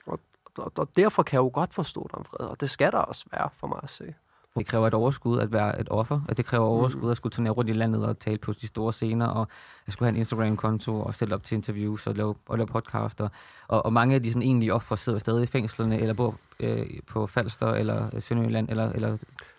og, 0.07 0.21
og, 0.57 0.73
og 0.77 0.89
derfor 0.97 1.23
kan 1.23 1.37
jeg 1.37 1.43
jo 1.45 1.51
godt 1.53 1.75
forstå 1.75 2.11
dig, 2.17 2.27
Fred, 2.27 2.47
og 2.47 2.61
det 2.61 2.71
skal 2.71 2.93
der 2.93 2.99
også 2.99 3.25
være 3.33 3.49
for 3.53 3.67
mig 3.67 3.81
at 3.83 3.91
se. 3.91 4.15
Det 4.59 4.67
kræver 4.67 4.87
et 4.87 4.95
overskud 4.95 5.39
at 5.39 5.53
være 5.53 5.81
et 5.81 5.89
offer, 5.91 6.21
og 6.29 6.37
det 6.37 6.45
kræver 6.45 6.65
overskud 6.65 7.03
mm. 7.03 7.11
at 7.11 7.17
skulle 7.17 7.33
turnere 7.33 7.53
rundt 7.53 7.71
i 7.71 7.73
landet 7.73 8.07
og 8.07 8.19
tale 8.19 8.39
på 8.39 8.53
de 8.53 8.67
store 8.67 8.93
scener, 8.93 9.27
og 9.27 9.49
jeg 9.87 9.93
skulle 9.93 10.07
have 10.07 10.15
en 10.15 10.19
Instagram-konto 10.19 11.01
og 11.01 11.15
stille 11.15 11.35
op 11.35 11.43
til 11.43 11.55
interviews 11.55 12.07
og 12.07 12.15
lave, 12.15 12.35
og 12.49 12.59
lave 12.59 12.67
podcaster. 12.67 13.29
Og, 13.69 13.85
og 13.85 13.93
mange 13.93 14.15
af 14.15 14.23
de 14.23 14.33
sådan 14.33 14.43
egentlige 14.43 14.75
ofre 14.75 14.97
sidder 14.97 15.19
stadig 15.19 15.43
i 15.43 15.47
fængslerne, 15.47 16.01
eller 16.01 16.15
bor 16.15 16.35
øh, 16.61 16.87
på 17.07 17.27
Falster, 17.27 17.67
eller 17.67 18.21
Sønderjylland, 18.21 18.69
eller, 18.69 18.93
eller... 18.93 19.11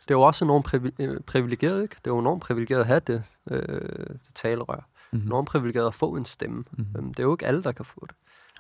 Det 0.02 0.12
er 0.12 0.16
jo 0.16 0.22
også 0.22 0.46
enormt 0.46 0.94
øh, 1.00 1.20
privilegeret, 1.20 1.84
ikke? 1.84 1.96
Det 1.96 2.08
er 2.08 2.12
jo 2.12 2.20
enormt 2.20 2.42
privilegeret 2.42 2.80
at 2.80 2.88
have 2.88 3.00
det, 3.00 3.24
øh, 3.52 3.60
det 4.08 4.32
talerør. 4.36 4.88
Mm-hmm. 5.12 5.28
Enormt 5.28 5.48
privilegeret 5.48 5.88
at 5.88 5.94
få 5.94 6.16
en 6.16 6.26
stemme. 6.26 6.64
Mm-hmm. 6.72 7.14
Det 7.14 7.20
er 7.20 7.24
jo 7.24 7.34
ikke 7.34 7.46
alle, 7.46 7.64
der 7.64 7.72
kan 7.72 7.86
få 7.86 8.06
det. 8.08 8.16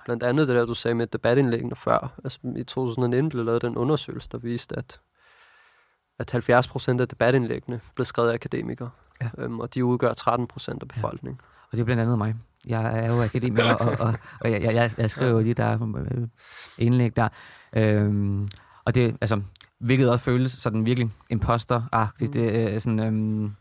Blandt 0.06 0.24
andet 0.24 0.48
det 0.48 0.56
der, 0.56 0.66
du 0.66 0.74
sagde 0.74 0.96
med 0.96 1.08
debatindlæggene 1.08 1.76
før. 1.76 2.14
Altså, 2.24 2.40
I 2.58 2.64
2019 2.64 3.30
blev 3.30 3.46
lavet 3.46 3.64
en 3.64 3.78
undersøgelse, 3.78 4.30
der 4.32 4.38
viste, 4.38 4.78
at, 4.78 5.00
at 6.20 6.32
70 6.32 6.68
procent 6.68 7.02
af 7.02 7.08
debatindlæggene 7.08 7.82
blev 7.96 8.06
skrevet 8.06 8.30
af 8.30 8.34
akademikere. 8.34 8.90
Ja. 9.22 9.30
Øhm, 9.38 9.60
og 9.60 9.74
de 9.74 9.86
udgør 9.86 10.14
13 10.14 10.48
procent 10.48 10.82
af 10.82 10.88
befolkningen. 10.88 11.40
Ja. 11.42 11.66
Og 11.72 11.72
det 11.72 11.80
er 11.80 11.86
blandt 11.86 12.02
andet 12.02 12.18
mig. 12.18 12.36
Jeg 12.68 13.00
er 13.00 13.14
jo 13.14 13.24
akademiker, 13.24 13.74
og, 13.74 14.08
og, 14.08 14.14
og 14.40 14.52
jeg, 14.52 14.62
jeg, 14.62 14.92
jeg 14.98 15.10
skriver 15.10 15.32
jo 15.32 15.42
de 15.42 15.54
der 15.54 15.96
øh, 15.98 16.28
indlæg 16.78 17.16
der. 17.16 17.30
Øhm, 17.74 18.50
og 18.86 18.96
det, 18.96 19.18
altså, 19.22 19.42
hvilket 19.80 20.12
også 20.12 20.26
føles 20.26 20.52
sådan 20.52 20.86
virkelig 20.86 21.12
imposter-agtigt. 21.30 22.28
Mm. 22.28 22.34
Det 22.34 22.74
er 22.74 22.80
sådan, 22.80 23.00
øhm, 23.00 23.56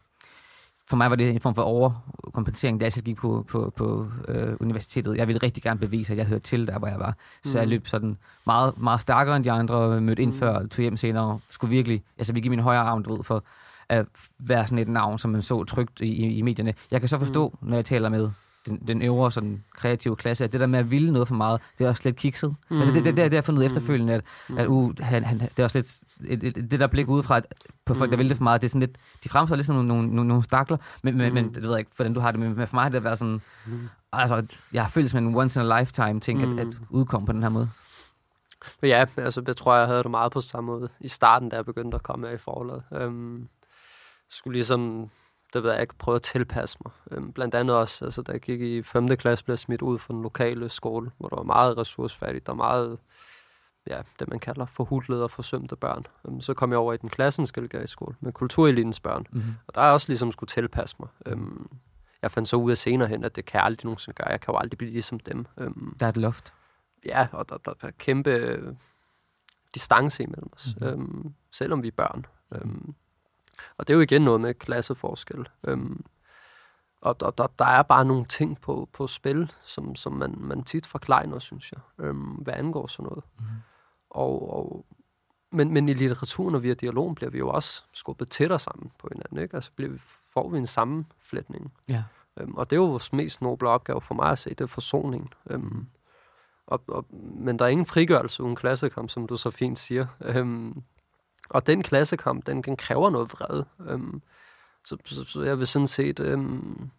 for 0.91 0.97
mig 0.97 1.11
var 1.11 1.17
det 1.17 1.31
en 1.31 1.41
form 1.41 1.55
for 1.55 1.63
overkompensering, 1.63 2.81
da 2.81 2.85
jeg 2.85 2.93
gik 2.93 3.17
på, 3.17 3.45
på, 3.49 3.73
på 3.77 4.09
øh, 4.29 4.57
universitetet. 4.61 5.17
Jeg 5.17 5.27
ville 5.27 5.43
rigtig 5.43 5.63
gerne 5.63 5.81
bevise, 5.81 6.13
at 6.13 6.19
jeg 6.19 6.27
hørte 6.27 6.45
til 6.45 6.67
der, 6.67 6.79
hvor 6.79 6.89
jeg 6.89 6.99
var. 6.99 7.17
Så 7.45 7.59
mm. 7.59 7.61
jeg 7.61 7.69
løb 7.69 7.87
sådan 7.87 8.17
meget, 8.47 8.79
meget 8.79 9.01
stærkere 9.01 9.37
end 9.37 9.45
de 9.45 9.51
andre, 9.53 10.01
mødte 10.01 10.23
ind 10.23 10.33
mm. 10.33 10.39
før, 10.39 10.67
tog 10.67 10.83
hjem 10.83 10.97
senere, 10.97 11.39
skulle 11.49 11.71
virkelig, 11.71 12.03
altså 12.19 12.33
vi 12.33 12.41
give 12.41 12.51
min 12.51 12.61
højre 12.61 12.81
arm, 12.81 13.05
du 13.05 13.17
ved, 13.17 13.25
for 13.25 13.45
at 13.89 14.07
være 14.39 14.65
sådan 14.65 14.79
et 14.79 14.89
navn, 14.89 15.19
som 15.19 15.31
man 15.31 15.43
så 15.43 15.65
trygt 15.65 16.01
i, 16.01 16.07
i, 16.07 16.39
i 16.39 16.43
medierne. 16.43 16.75
Jeg 16.91 17.01
kan 17.01 17.09
så 17.09 17.19
forstå, 17.19 17.59
mm. 17.61 17.69
når 17.69 17.77
jeg 17.77 17.85
taler 17.85 18.09
med 18.09 18.31
den, 18.71 18.89
den 18.89 19.03
øvre 19.03 19.33
sådan, 19.33 19.65
kreative 19.77 20.17
klasse, 20.17 20.45
at 20.45 20.53
det 20.53 20.61
der 20.61 20.67
med 20.67 20.79
at 20.79 20.91
ville 20.91 21.13
noget 21.13 21.29
for 21.29 21.35
meget, 21.35 21.61
det 21.79 21.85
er 21.85 21.89
også 21.89 22.03
lidt 22.05 22.17
kikset. 22.17 22.55
Mm. 22.71 22.77
Altså 22.77 22.95
det, 22.95 23.05
det, 23.05 23.17
det, 23.17 23.17
det 23.17 23.33
har 23.33 23.37
jeg 23.37 23.45
fundet 23.45 23.61
ud 23.61 23.67
efterfølgende, 23.67 24.15
at, 24.15 24.25
mm. 24.49 24.59
at 24.59 24.67
uh, 24.67 24.93
han, 25.01 25.25
han, 25.25 25.41
det 25.41 25.59
er 25.59 25.65
også 25.65 25.79
lidt, 25.79 25.99
et, 26.27 26.45
et, 26.45 26.71
det 26.71 26.81
der 26.81 26.87
blik 26.87 27.09
udefra 27.09 27.37
at 27.37 27.55
på 27.85 27.95
folk, 27.95 28.09
mm. 28.09 28.11
der 28.11 28.17
vil 28.17 28.29
det 28.29 28.37
for 28.37 28.45
meget, 28.45 28.61
det 28.61 28.69
er 28.69 28.71
sådan 28.71 28.81
lidt, 28.81 28.97
de 29.25 29.29
fremstår 29.29 29.57
lidt 29.57 29.67
som 29.67 29.75
nogle, 29.75 29.89
nogle, 29.89 30.09
nogle, 30.09 30.29
nogle 30.29 30.43
stakler, 30.43 30.77
men, 31.03 31.17
men, 31.17 31.29
mm. 31.29 31.35
men 31.35 31.55
det 31.55 31.63
ved 31.63 31.71
jeg 31.71 31.79
ikke, 31.79 31.91
hvordan 31.97 32.15
du 32.15 32.21
har 32.21 32.31
det, 32.31 32.41
men 32.41 32.67
for 32.67 32.77
mig 32.77 32.83
har 32.83 32.91
det 32.91 33.05
været 33.05 33.19
sådan, 33.19 33.41
mm. 33.67 33.89
altså, 34.13 34.47
jeg 34.73 34.83
har 34.83 34.89
følt 34.89 35.11
som 35.11 35.27
en 35.27 35.37
once 35.37 35.61
in 35.61 35.71
a 35.71 35.81
lifetime 35.81 36.21
ting, 36.21 36.39
mm. 36.39 36.59
at, 36.59 36.67
at 36.67 36.79
udkomme 36.91 37.27
på 37.27 37.33
den 37.33 37.43
her 37.43 37.51
måde. 37.51 37.71
Ja, 38.83 39.05
altså, 39.17 39.43
jeg 39.47 39.57
tror, 39.57 39.77
jeg 39.77 39.87
havde 39.87 40.03
det 40.03 40.11
meget 40.11 40.33
på 40.33 40.41
samme 40.41 40.67
måde 40.67 40.89
i 41.01 41.09
starten, 41.09 41.49
da 41.49 41.57
jeg 41.57 41.65
begyndte 41.65 41.95
at 41.95 42.03
komme 42.03 42.29
af 42.29 42.35
i 42.35 42.39
forholdet. 42.39 42.83
Øhm, 42.93 43.49
skulle 44.31 44.55
ligesom 44.55 45.11
det 45.53 45.63
ved 45.63 45.73
jeg 45.73 45.81
ikke, 45.81 45.95
prøve 45.95 46.15
at 46.15 46.23
tilpasse 46.23 46.79
mig. 46.85 46.93
Øhm, 47.11 47.33
blandt 47.33 47.55
andet 47.55 47.77
også, 47.77 48.05
altså, 48.05 48.23
da 48.23 48.33
jeg 48.33 48.41
gik 48.41 48.61
i 48.61 48.83
5. 48.83 49.09
klasse, 49.09 49.45
blev 49.45 49.53
jeg 49.53 49.59
smidt 49.59 49.83
ud 49.83 49.99
fra 49.99 50.15
den 50.15 50.23
lokale 50.23 50.69
skole, 50.69 51.11
hvor 51.19 51.29
der 51.29 51.37
var 51.37 51.43
meget 51.43 51.79
ressourcefattigt, 51.79 52.47
der 52.47 52.53
var 52.53 52.57
meget, 52.57 52.99
ja, 53.87 54.03
det 54.19 54.29
man 54.29 54.39
kalder 54.39 54.67
forhudlede 54.67 55.23
og 55.23 55.31
forsømte 55.31 55.77
børn. 55.77 56.07
Øhm, 56.29 56.41
så 56.41 56.55
kom 56.55 56.71
jeg 56.71 56.79
over 56.79 56.93
i 56.93 56.97
den 56.97 57.09
klassen 57.09 57.45
i 57.85 57.87
skole 57.87 58.17
med 58.21 58.33
kulturelitens 58.33 59.01
børn, 59.01 59.27
mm-hmm. 59.31 59.55
og 59.67 59.75
der 59.75 59.81
er 59.81 59.91
også 59.91 60.09
ligesom 60.09 60.33
skulle 60.33 60.49
tilpasse 60.49 60.97
mig. 60.99 61.09
Øhm, 61.27 61.71
jeg 62.23 62.31
fandt 62.31 62.49
så 62.49 62.57
ud 62.57 62.71
af 62.71 62.79
senere 62.79 63.09
hen, 63.09 63.25
at 63.25 63.37
det 63.37 63.45
kan 63.45 63.59
jeg 63.59 63.65
aldrig 63.65 63.85
nogensinde 63.85 64.17
gøre. 64.17 64.29
Jeg 64.29 64.41
kan 64.41 64.55
jo 64.55 64.59
aldrig 64.59 64.79
blive 64.79 64.93
ligesom 64.93 65.21
dem. 65.21 65.47
Øhm, 65.59 65.97
der 66.01 66.07
er 66.07 66.11
et 66.11 66.17
loft. 66.17 66.55
Ja, 67.07 67.29
og 67.33 67.49
der, 67.49 67.57
der, 67.57 67.73
der 67.73 67.87
er 67.87 67.93
kæmpe 67.99 68.31
øh, 68.31 68.75
distance 69.75 70.23
imellem 70.23 70.51
os, 70.53 70.75
mm-hmm. 70.81 71.01
øhm, 71.01 71.35
selvom 71.53 71.83
vi 71.83 71.89
er 71.89 71.93
børn. 71.97 72.27
Øhm, 72.55 72.95
og 73.77 73.87
det 73.87 73.93
er 73.93 73.97
jo 73.97 74.01
igen 74.01 74.23
noget 74.23 74.41
med 74.41 74.55
klasseforskel. 74.55 75.49
Øhm, 75.65 76.05
og 77.01 77.17
og 77.21 77.39
der, 77.39 77.47
der 77.59 77.65
er 77.65 77.83
bare 77.83 78.05
nogle 78.05 78.25
ting 78.25 78.61
på, 78.61 78.89
på 78.93 79.07
spil, 79.07 79.53
som, 79.65 79.95
som 79.95 80.13
man, 80.13 80.35
man 80.39 80.65
tit 80.65 80.87
forklejner, 80.87 81.39
synes 81.39 81.73
jeg, 81.73 82.07
øhm, 82.07 82.31
hvad 82.31 82.55
angår 82.55 82.87
sådan 82.87 83.05
noget. 83.05 83.25
Mm. 83.39 83.45
Og, 84.11 84.57
og, 84.57 84.87
men, 85.53 85.73
men 85.73 85.89
i 85.89 85.95
litteraturen 85.95 86.55
og 86.55 86.63
via 86.63 86.75
dialogen 86.75 87.15
bliver 87.15 87.31
vi 87.31 87.39
jo 87.39 87.49
også 87.49 87.85
skubbet 87.93 88.31
tættere 88.31 88.59
sammen 88.59 88.93
på 88.99 89.09
hinanden. 89.13 89.39
Ikke? 89.39 89.55
Altså 89.55 89.71
bliver 89.77 89.91
vi, 89.91 89.99
får 90.35 90.49
vi 90.49 90.59
en 90.59 90.67
sammenflætning. 90.67 91.73
Ja. 91.89 92.05
Øhm, 92.41 92.55
og 92.55 92.71
det 92.71 92.77
er 92.77 92.81
jo 92.81 92.87
vores 92.87 93.13
mest 93.13 93.43
noble 93.43 93.69
opgave 93.69 94.01
for 94.01 94.15
mig 94.15 94.31
at 94.31 94.39
se, 94.39 94.51
det 94.51 94.61
er 94.61 94.67
forsoning. 94.67 95.35
Øhm, 95.51 95.87
og, 96.67 96.83
og, 96.89 97.07
men 97.37 97.59
der 97.59 97.65
er 97.65 97.69
ingen 97.69 97.87
frigørelse 97.87 98.43
uden 98.43 98.57
klassekamp, 98.57 99.11
som 99.11 99.27
du 99.27 99.37
så 99.37 99.51
fint 99.51 99.79
siger. 99.79 100.07
Øhm, 100.21 100.83
og 101.51 101.67
den 101.67 101.83
klassekamp, 101.83 102.47
den, 102.47 102.63
den 102.63 102.77
kræver 102.77 103.11
noget 103.11 103.33
vrede. 103.33 103.67
Øhm, 103.81 104.23
så, 104.85 104.97
så, 105.05 105.25
så 105.25 105.43
jeg 105.43 105.59
vil 105.59 105.67
sådan 105.67 105.89
set... 105.89 106.21
Øhm, 106.21 106.91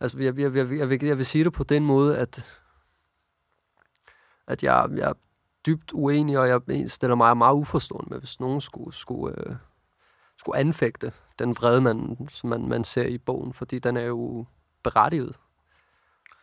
altså, 0.00 0.18
jeg, 0.18 0.38
jeg, 0.38 0.54
jeg, 0.54 0.72
jeg, 0.78 0.88
vil, 0.88 1.04
jeg 1.04 1.16
vil 1.16 1.26
sige 1.26 1.44
det 1.44 1.52
på 1.52 1.64
den 1.64 1.86
måde, 1.86 2.18
at, 2.18 2.60
at 4.46 4.62
jeg, 4.62 4.88
jeg 4.96 5.08
er 5.08 5.14
dybt 5.66 5.92
uenig, 5.92 6.38
og 6.38 6.48
jeg 6.48 6.90
stiller 6.90 7.16
mig 7.16 7.36
meget 7.36 7.54
uforstående 7.54 8.10
med, 8.10 8.18
hvis 8.18 8.40
nogen 8.40 8.60
skulle, 8.60 8.94
skulle, 8.96 9.48
øh, 9.48 9.56
skulle 10.38 10.58
anfægte 10.58 11.12
den 11.38 11.56
vrede, 11.56 11.80
man, 11.80 12.28
som 12.30 12.50
man, 12.50 12.68
man 12.68 12.84
ser 12.84 13.06
i 13.06 13.18
bogen, 13.18 13.52
fordi 13.52 13.78
den 13.78 13.96
er 13.96 14.04
jo 14.04 14.46
berettiget 14.82 15.40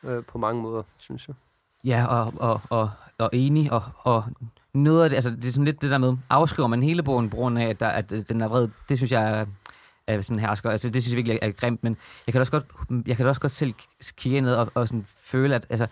øh, 0.04 0.24
på 0.26 0.38
mange 0.38 0.62
måder, 0.62 0.84
synes 0.98 1.28
jeg. 1.28 1.36
Ja, 1.84 2.06
og, 2.06 2.34
og, 2.38 2.62
og, 2.70 2.90
og 3.18 3.30
enig, 3.34 3.72
og, 3.72 3.84
og 3.98 4.24
noget 4.74 5.04
af 5.04 5.10
det, 5.10 5.18
altså 5.18 5.30
det 5.30 5.46
er 5.46 5.51
sådan 5.51 5.66
lidt 5.66 5.82
det 5.82 5.92
der 5.92 5.98
med, 5.98 6.18
afskriver 6.30 6.68
man 6.68 6.84
hele 6.84 7.04
bogen 7.04 7.30
på 7.30 7.36
grund 7.36 7.60
af, 7.60 7.70
at, 7.70 7.80
der, 7.80 7.88
at 7.88 8.10
den 8.30 8.42
er 8.42 8.48
vred, 8.48 8.68
det 8.90 8.98
synes 8.98 9.12
jeg 9.12 9.46
er, 10.08 10.22
sådan 10.22 10.40
hersker. 10.40 10.70
Altså 10.70 10.90
det 10.90 11.04
synes 11.04 11.13
jeg 11.13 11.18
virkelig 11.18 11.40
er, 11.42 11.48
er 11.48 11.51
grimt, 11.51 11.84
men 11.84 11.98
jeg 12.28 12.34
kan 12.34 12.40
også 12.42 12.51
godt, 12.51 12.66
jeg 13.08 13.18
kan 13.18 13.28
også 13.28 13.42
godt 13.42 13.51
selv 13.51 13.74
kigge 14.18 14.38
ind 14.38 14.48
og, 14.48 14.72
og 14.74 14.88
sådan 14.88 15.06
føle, 15.24 15.56
at 15.56 15.66
altså, 15.70 15.88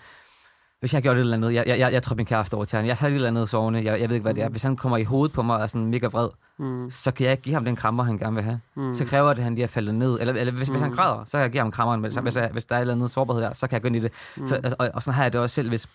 hvis 0.79 0.93
jeg 0.93 1.01
gjorde 1.01 1.15
det 1.15 1.21
eller 1.21 1.37
andet, 1.37 1.53
jeg, 1.53 1.67
jeg, 1.67 1.79
jeg, 1.79 1.93
jeg 1.93 2.03
tror 2.03 2.15
min 2.15 2.25
kæreste 2.25 2.53
over 2.55 2.65
til 2.65 2.77
ham, 2.77 2.85
jeg 2.85 2.95
har 2.95 3.07
et 3.07 3.13
eller 3.13 3.27
andet 3.27 3.49
sovende, 3.49 3.83
jeg, 3.83 4.01
jeg 4.01 4.09
ved 4.09 4.15
ikke, 4.15 4.23
hvad 4.23 4.33
det 4.33 4.43
er. 4.43 4.47
Mm. 4.47 4.51
Hvis 4.51 4.63
han 4.63 4.75
kommer 4.75 4.97
i 4.97 5.03
hovedet 5.03 5.33
på 5.33 5.41
mig 5.41 5.55
og 5.55 5.61
er 5.61 5.67
sådan 5.67 5.85
mega 5.85 6.07
vred, 6.07 6.29
mm. 6.57 6.89
så 6.91 7.11
kan 7.11 7.23
jeg 7.23 7.31
ikke 7.31 7.43
give 7.43 7.53
ham 7.53 7.65
den 7.65 7.75
krammer, 7.75 8.03
han 8.03 8.17
gerne 8.17 8.35
vil 8.35 8.43
have. 8.43 8.59
Mm. 8.75 8.93
Så 8.93 9.05
kræver 9.05 9.29
det, 9.29 9.37
at 9.37 9.43
han 9.43 9.55
lige 9.55 9.63
er 9.63 9.67
faldet 9.67 9.95
ned. 9.95 10.19
Eller, 10.19 10.33
eller 10.33 10.53
hvis, 10.53 10.69
mm. 10.69 10.73
hvis 10.73 10.81
han 10.81 10.89
mm. 10.89 10.95
græder, 10.95 11.23
så 11.25 11.31
kan 11.31 11.41
jeg 11.41 11.51
give 11.51 11.61
ham 11.61 11.71
krammeren. 11.71 12.01
Men 12.01 12.11
mm. 12.15 12.23
hvis, 12.23 12.37
jeg, 12.37 12.49
hvis 12.51 12.65
der 12.65 12.75
er 12.75 12.79
et 12.79 12.81
eller 12.81 12.93
andet 12.93 13.11
sårbarhed 13.11 13.43
der, 13.43 13.53
så 13.53 13.67
kan 13.67 13.73
jeg 13.73 13.81
gå 13.81 13.87
ind 13.87 13.95
i 13.95 13.99
det. 13.99 14.11
Mm. 14.37 14.47
Så, 14.47 14.55
altså, 14.55 14.75
og, 14.79 14.89
og, 14.93 15.03
sådan 15.03 15.15
har 15.15 15.23
jeg 15.23 15.33
det 15.33 15.41
også 15.41 15.53
selv, 15.53 15.69
hvis, 15.69 15.87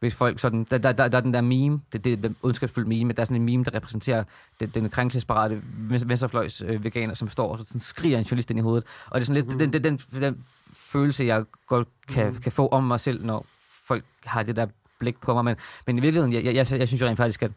hvis 0.00 0.14
folk 0.14 0.38
sådan, 0.38 0.66
der, 0.70 0.78
der, 0.78 0.92
der, 0.92 1.08
der 1.08 1.18
er 1.18 1.22
den 1.22 1.34
der 1.34 1.40
meme, 1.40 1.80
det, 1.92 2.04
det 2.04 2.24
er 2.24 2.30
ondskabsfuldt 2.42 2.88
meme, 2.88 3.12
der 3.12 3.20
er 3.20 3.24
sådan 3.24 3.36
en 3.36 3.44
meme, 3.44 3.64
der 3.64 3.74
repræsenterer 3.74 4.24
den, 4.60 4.68
den 4.68 4.90
krænkelsesparate 4.90 5.62
venstrefløjs 6.06 6.62
øh, 6.62 6.84
veganer, 6.84 7.14
som 7.14 7.28
står 7.28 7.52
og 7.52 7.58
sådan 7.58 7.80
skriger 7.80 8.18
en 8.18 8.24
journalist 8.24 8.50
ind 8.50 8.58
i 8.58 8.62
hovedet. 8.62 8.84
Og 9.06 9.14
det 9.14 9.20
er 9.20 9.26
sådan 9.26 9.42
lidt 9.42 9.52
mm. 9.52 9.58
den, 9.58 9.72
den, 9.72 9.84
den, 9.84 10.20
den, 10.20 10.44
følelse, 10.72 11.24
jeg 11.24 11.44
godt 11.66 11.88
kan, 12.08 12.32
mm. 12.32 12.40
kan 12.40 12.52
få 12.52 12.68
om 12.68 12.84
mig 12.84 13.00
selv, 13.00 13.24
når 13.24 13.46
folk 13.86 14.04
har 14.24 14.42
det 14.42 14.56
der 14.56 14.66
blik 14.98 15.20
på 15.20 15.34
mig. 15.34 15.44
Men, 15.44 15.56
men 15.86 15.98
i 15.98 16.00
virkeligheden, 16.00 16.32
jeg, 16.32 16.44
jeg, 16.44 16.54
jeg, 16.54 16.78
jeg 16.78 16.88
synes 16.88 17.00
jo 17.00 17.06
rent 17.06 17.16
faktisk, 17.16 17.42
at, 17.42 17.50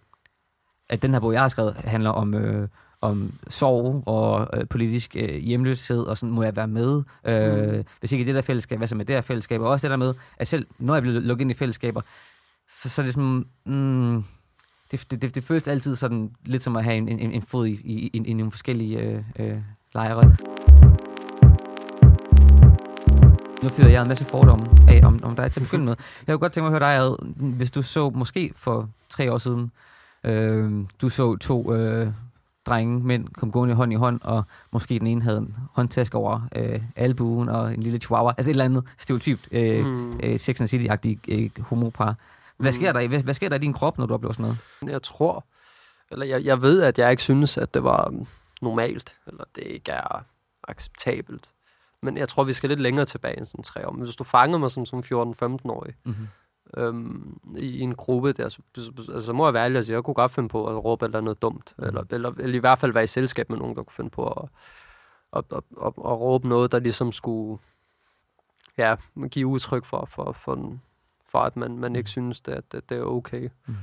at 0.89 1.01
den 1.01 1.13
her 1.13 1.19
bog, 1.19 1.33
jeg 1.33 1.41
har 1.41 1.47
skrevet, 1.47 1.73
handler 1.73 2.09
om... 2.09 2.33
Øh, 2.33 2.67
om 3.01 3.33
sorg 3.47 4.03
og 4.05 4.49
øh, 4.53 4.67
politisk 4.67 5.15
øh, 5.15 5.35
hjemløshed, 5.35 6.03
og 6.03 6.17
sådan, 6.17 6.35
må 6.35 6.43
jeg 6.43 6.55
være 6.55 6.67
med? 6.67 7.03
Øh, 7.25 7.77
mm. 7.77 7.83
Hvis 7.99 8.11
ikke 8.11 8.21
i 8.21 8.25
det 8.25 8.35
der 8.35 8.41
fællesskab, 8.41 8.77
hvad 8.77 8.87
så 8.87 8.95
med 8.95 9.05
det 9.05 9.15
her 9.15 9.21
fællesskab? 9.21 9.61
Og 9.61 9.69
også 9.69 9.87
det 9.87 9.91
der 9.91 9.97
med, 9.97 10.13
at 10.37 10.47
selv 10.47 10.65
når 10.79 10.95
jeg 10.95 11.01
bliver 11.01 11.19
lukket 11.19 11.41
ind 11.41 11.51
i 11.51 11.53
fællesskaber, 11.53 12.01
så, 12.71 12.89
så 12.89 13.01
er 13.01 13.05
det 13.05 13.13
sådan, 13.13 13.45
mm, 13.65 14.23
det, 14.91 15.11
det, 15.11 15.21
det, 15.21 15.35
det 15.35 15.43
føles 15.43 15.67
altid 15.67 15.95
sådan 15.95 16.31
lidt 16.45 16.63
som 16.63 16.75
at 16.75 16.83
have 16.83 16.97
en, 16.97 17.09
en, 17.09 17.31
en 17.31 17.41
fod 17.41 17.67
i, 17.67 17.71
i, 17.71 18.09
i, 18.13 18.17
i 18.17 18.33
nogle 18.33 18.51
forskellige 18.51 18.99
øh, 18.99 19.23
øh, 19.39 19.57
lejre. 19.93 20.35
Nu 23.63 23.69
fyrer 23.69 23.89
jeg 23.89 24.01
en 24.01 24.07
masse 24.07 24.25
fordomme 24.25 24.67
af 24.87 25.01
om, 25.03 25.23
om 25.23 25.35
dig 25.35 25.51
til 25.51 25.59
at 25.59 25.65
begynde 25.65 25.85
med. 25.85 25.95
Jeg 26.27 26.33
kunne 26.33 26.39
godt 26.39 26.53
tænke 26.53 26.69
mig 26.69 26.75
at 26.75 26.83
høre 26.83 26.91
dig 26.91 27.05
ad, 27.05 27.25
hvis 27.55 27.71
du 27.71 27.81
så 27.81 28.09
måske 28.09 28.53
for 28.55 28.89
tre 29.09 29.33
år 29.33 29.37
siden, 29.37 29.71
øh, 30.23 30.71
du 31.01 31.09
så 31.09 31.37
to 31.37 31.73
øh, 31.73 32.07
drenge, 32.65 32.99
mænd, 32.99 33.27
kom 33.27 33.51
gående 33.51 33.75
hånd 33.75 33.93
i 33.93 33.95
hånd, 33.95 34.19
og 34.23 34.43
måske 34.71 34.99
den 34.99 35.07
ene 35.07 35.21
havde 35.21 35.37
en 35.37 35.55
håndtaske 35.73 36.17
over 36.17 36.47
øh, 36.55 36.81
albuen 36.95 37.49
og 37.49 37.73
en 37.73 37.83
lille 37.83 37.99
chihuahua. 37.99 38.33
Altså 38.37 38.49
et 38.49 38.53
eller 38.53 38.65
andet 38.65 38.83
stereotypt 38.97 39.47
øh, 39.51 39.85
mm. 39.85 40.19
øh, 40.23 40.39
Sex 40.39 40.61
and 40.61 40.69
City-agtigt 40.69 41.33
øh, 41.35 41.49
homopar. 41.59 42.15
Hvad 42.61 42.71
sker, 42.71 42.91
mm. 42.91 42.93
der 42.93 42.99
i, 42.99 43.07
hvad, 43.07 43.23
hvad 43.23 43.33
sker 43.33 43.49
der 43.49 43.55
i 43.55 43.59
din 43.59 43.73
krop, 43.73 43.97
når 43.97 44.05
du 44.05 44.13
oplever 44.13 44.33
sådan 44.33 44.55
noget? 44.81 44.93
Jeg 44.93 45.03
tror, 45.03 45.45
eller 46.11 46.25
jeg, 46.25 46.45
jeg 46.45 46.61
ved, 46.61 46.81
at 46.81 46.99
jeg 46.99 47.11
ikke 47.11 47.23
synes, 47.23 47.57
at 47.57 47.73
det 47.73 47.83
var 47.83 48.13
normalt, 48.61 49.17
eller 49.27 49.43
det 49.55 49.63
ikke 49.63 49.91
er 49.91 50.25
acceptabelt. 50.63 51.49
Men 52.01 52.17
jeg 52.17 52.29
tror, 52.29 52.43
vi 52.43 52.53
skal 52.53 52.69
lidt 52.69 52.81
længere 52.81 53.05
tilbage 53.05 53.37
end 53.37 53.45
sådan 53.45 53.63
tre 53.63 53.87
år. 53.87 53.91
Men 53.91 54.03
hvis 54.03 54.15
du 54.15 54.23
fanger 54.23 54.57
mig 54.57 54.71
som, 54.71 54.85
som 54.85 54.99
14-15-årig, 54.99 55.95
mm-hmm. 56.03 56.27
øhm, 56.77 57.39
i, 57.57 57.79
en 57.79 57.95
gruppe 57.95 58.33
der, 58.33 58.49
så, 58.49 58.61
altså, 59.13 59.33
må 59.33 59.47
jeg 59.47 59.53
være 59.53 59.63
ærlig 59.63 59.77
og 59.77 59.83
sige, 59.83 59.95
jeg 59.95 60.03
kunne 60.03 60.13
godt 60.13 60.31
finde 60.31 60.49
på 60.49 60.67
at 60.67 60.83
råbe 60.83 61.05
eller 61.05 61.21
noget 61.21 61.41
dumt. 61.41 61.73
Mm. 61.77 61.83
Eller, 61.83 62.03
eller, 62.11 62.31
eller, 62.39 62.55
i 62.55 62.59
hvert 62.59 62.79
fald 62.79 62.93
være 62.93 63.03
i 63.03 63.07
selskab 63.07 63.49
med 63.49 63.57
nogen, 63.57 63.75
der 63.75 63.83
kunne 63.83 63.93
finde 63.93 64.09
på 64.09 64.27
at, 64.27 64.49
at, 65.33 65.43
at, 65.51 65.63
at, 65.81 65.87
at 65.87 66.21
råbe 66.21 66.47
noget, 66.47 66.71
der 66.71 66.79
ligesom 66.79 67.11
skulle 67.11 67.61
ja, 68.77 68.95
give 69.31 69.47
udtryk 69.47 69.85
for, 69.85 70.05
for, 70.11 70.31
for, 70.31 70.55
den, 70.55 70.81
for 71.31 71.39
at 71.39 71.57
man, 71.57 71.77
man 71.77 71.95
ikke 71.95 72.07
mm. 72.07 72.07
synes, 72.07 72.41
det, 72.41 72.51
at 72.51 72.71
det, 72.71 72.89
det 72.89 72.97
er 72.97 73.03
okay. 73.03 73.49
Mm. 73.67 73.75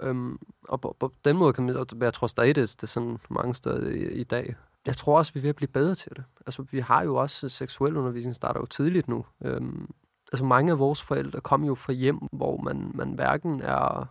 Øhm, 0.00 0.38
og 0.68 0.80
på, 0.80 0.96
på 1.00 1.12
den 1.24 1.36
måde 1.36 1.52
kan 1.52 1.64
man, 1.64 1.86
jeg 2.00 2.14
tror 2.14 2.26
stadig, 2.26 2.54
det, 2.56 2.68
det 2.68 2.82
er 2.82 2.86
sådan 2.86 3.18
mange 3.30 3.54
steder 3.54 3.90
i, 3.90 4.12
i 4.12 4.24
dag. 4.24 4.54
Jeg 4.86 4.96
tror 4.96 5.18
også, 5.18 5.32
vi 5.32 5.40
er 5.40 5.42
ved 5.42 5.50
at 5.50 5.56
blive 5.56 5.68
bedre 5.68 5.94
til 5.94 6.12
det. 6.16 6.24
Altså, 6.46 6.62
vi 6.62 6.80
har 6.80 7.02
jo 7.02 7.16
også 7.16 7.48
seksuel 7.48 7.96
undervisning, 7.96 8.34
starter 8.34 8.60
jo 8.60 8.66
tidligt 8.66 9.08
nu. 9.08 9.26
Øhm, 9.44 9.90
altså, 10.32 10.44
mange 10.44 10.72
af 10.72 10.78
vores 10.78 11.02
forældre 11.02 11.40
kom 11.40 11.64
jo 11.64 11.74
fra 11.74 11.92
hjem, 11.92 12.18
hvor 12.32 12.56
man, 12.56 12.90
man 12.94 13.12
hverken 13.12 13.60
er 13.60 14.06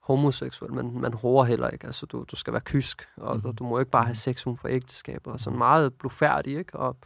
homoseksuel, 0.00 0.72
men 0.72 1.00
man 1.00 1.12
hårer 1.12 1.44
heller 1.44 1.68
ikke. 1.68 1.86
Altså, 1.86 2.06
du, 2.06 2.24
du 2.30 2.36
skal 2.36 2.52
være 2.52 2.62
kysk, 2.64 3.08
og 3.16 3.36
mm-hmm. 3.36 3.56
du 3.56 3.64
må 3.64 3.78
ikke 3.78 3.90
bare 3.90 4.04
have 4.04 4.14
sex 4.14 4.46
uden 4.46 4.58
for 4.58 4.68
ægteskaber. 4.68 5.32
Og 5.32 5.40
sådan 5.40 5.58
meget 5.58 5.94
blufærdig, 5.94 6.58
ikke? 6.58 6.78
Og, 6.78 6.96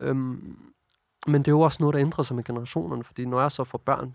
øhm, 0.00 0.72
men 1.26 1.42
det 1.42 1.48
er 1.48 1.52
jo 1.52 1.60
også 1.60 1.76
noget, 1.80 1.94
der 1.94 2.00
ændrer 2.00 2.24
sig 2.24 2.36
med 2.36 2.44
generationerne, 2.44 3.04
fordi 3.04 3.24
når 3.24 3.40
jeg 3.40 3.52
så 3.52 3.64
får 3.64 3.78
børn, 3.78 4.14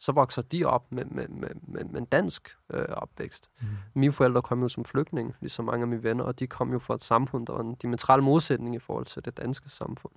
så 0.00 0.12
vokser 0.12 0.42
de 0.42 0.64
op 0.64 0.92
med, 0.92 1.04
med, 1.04 1.28
med, 1.28 1.48
med, 1.62 1.84
med 1.84 2.00
en 2.00 2.04
dansk 2.04 2.56
øh, 2.70 2.84
opvækst. 2.88 3.50
Mm. 3.60 3.66
Mine 3.94 4.12
forældre 4.12 4.42
kom 4.42 4.62
jo 4.62 4.68
som 4.68 4.84
flygtninge, 4.84 5.34
ligesom 5.40 5.64
mange 5.64 5.82
af 5.82 5.88
mine 5.88 6.02
venner, 6.02 6.24
og 6.24 6.38
de 6.38 6.46
kom 6.46 6.72
jo 6.72 6.78
fra 6.78 6.94
et 6.94 7.04
samfund, 7.04 7.46
der 7.46 7.52
var 7.52 7.60
en 7.60 7.74
diametral 7.74 8.22
modsætning 8.22 8.74
i 8.74 8.78
forhold 8.78 9.06
til 9.06 9.24
det 9.24 9.36
danske 9.36 9.68
samfund. 9.68 10.12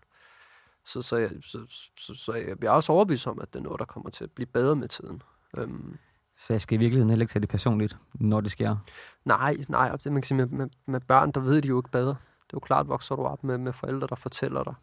Så, 0.85 1.01
så, 1.01 1.17
jeg, 1.17 1.31
så, 1.41 1.59
så, 1.97 2.13
så 2.15 2.33
jeg 2.33 2.59
bliver 2.59 2.71
også 2.71 2.93
overbevist 2.93 3.27
om, 3.27 3.39
at 3.39 3.53
det 3.53 3.59
er 3.59 3.63
noget, 3.63 3.79
der 3.79 3.85
kommer 3.85 4.09
til 4.09 4.23
at 4.23 4.31
blive 4.31 4.47
bedre 4.47 4.75
med 4.75 4.87
tiden. 4.87 5.21
Øhm. 5.57 5.97
Så 6.37 6.53
jeg 6.53 6.61
skal 6.61 6.75
i 6.75 6.79
virkeligheden 6.79 7.09
heller 7.09 7.23
ikke 7.23 7.31
tage 7.31 7.41
det 7.41 7.49
personligt, 7.49 7.97
når 8.13 8.41
det 8.41 8.51
sker? 8.51 8.77
Nej, 9.25 9.57
nej. 9.67 9.95
Det, 9.95 10.11
man 10.11 10.21
kan 10.21 10.27
sige, 10.27 10.37
med, 10.37 10.45
med, 10.45 10.69
med 10.85 10.99
børn, 10.99 11.31
der 11.31 11.39
ved 11.39 11.61
de 11.61 11.67
jo 11.67 11.79
ikke 11.79 11.91
bedre. 11.91 12.09
Det 12.09 12.53
er 12.53 12.53
jo 12.53 12.59
klart, 12.59 12.87
vokser 12.87 13.15
du 13.15 13.23
op 13.23 13.43
med, 13.43 13.57
med 13.57 13.73
forældre, 13.73 14.07
der 14.07 14.15
fortæller 14.15 14.63
dig, 14.63 14.73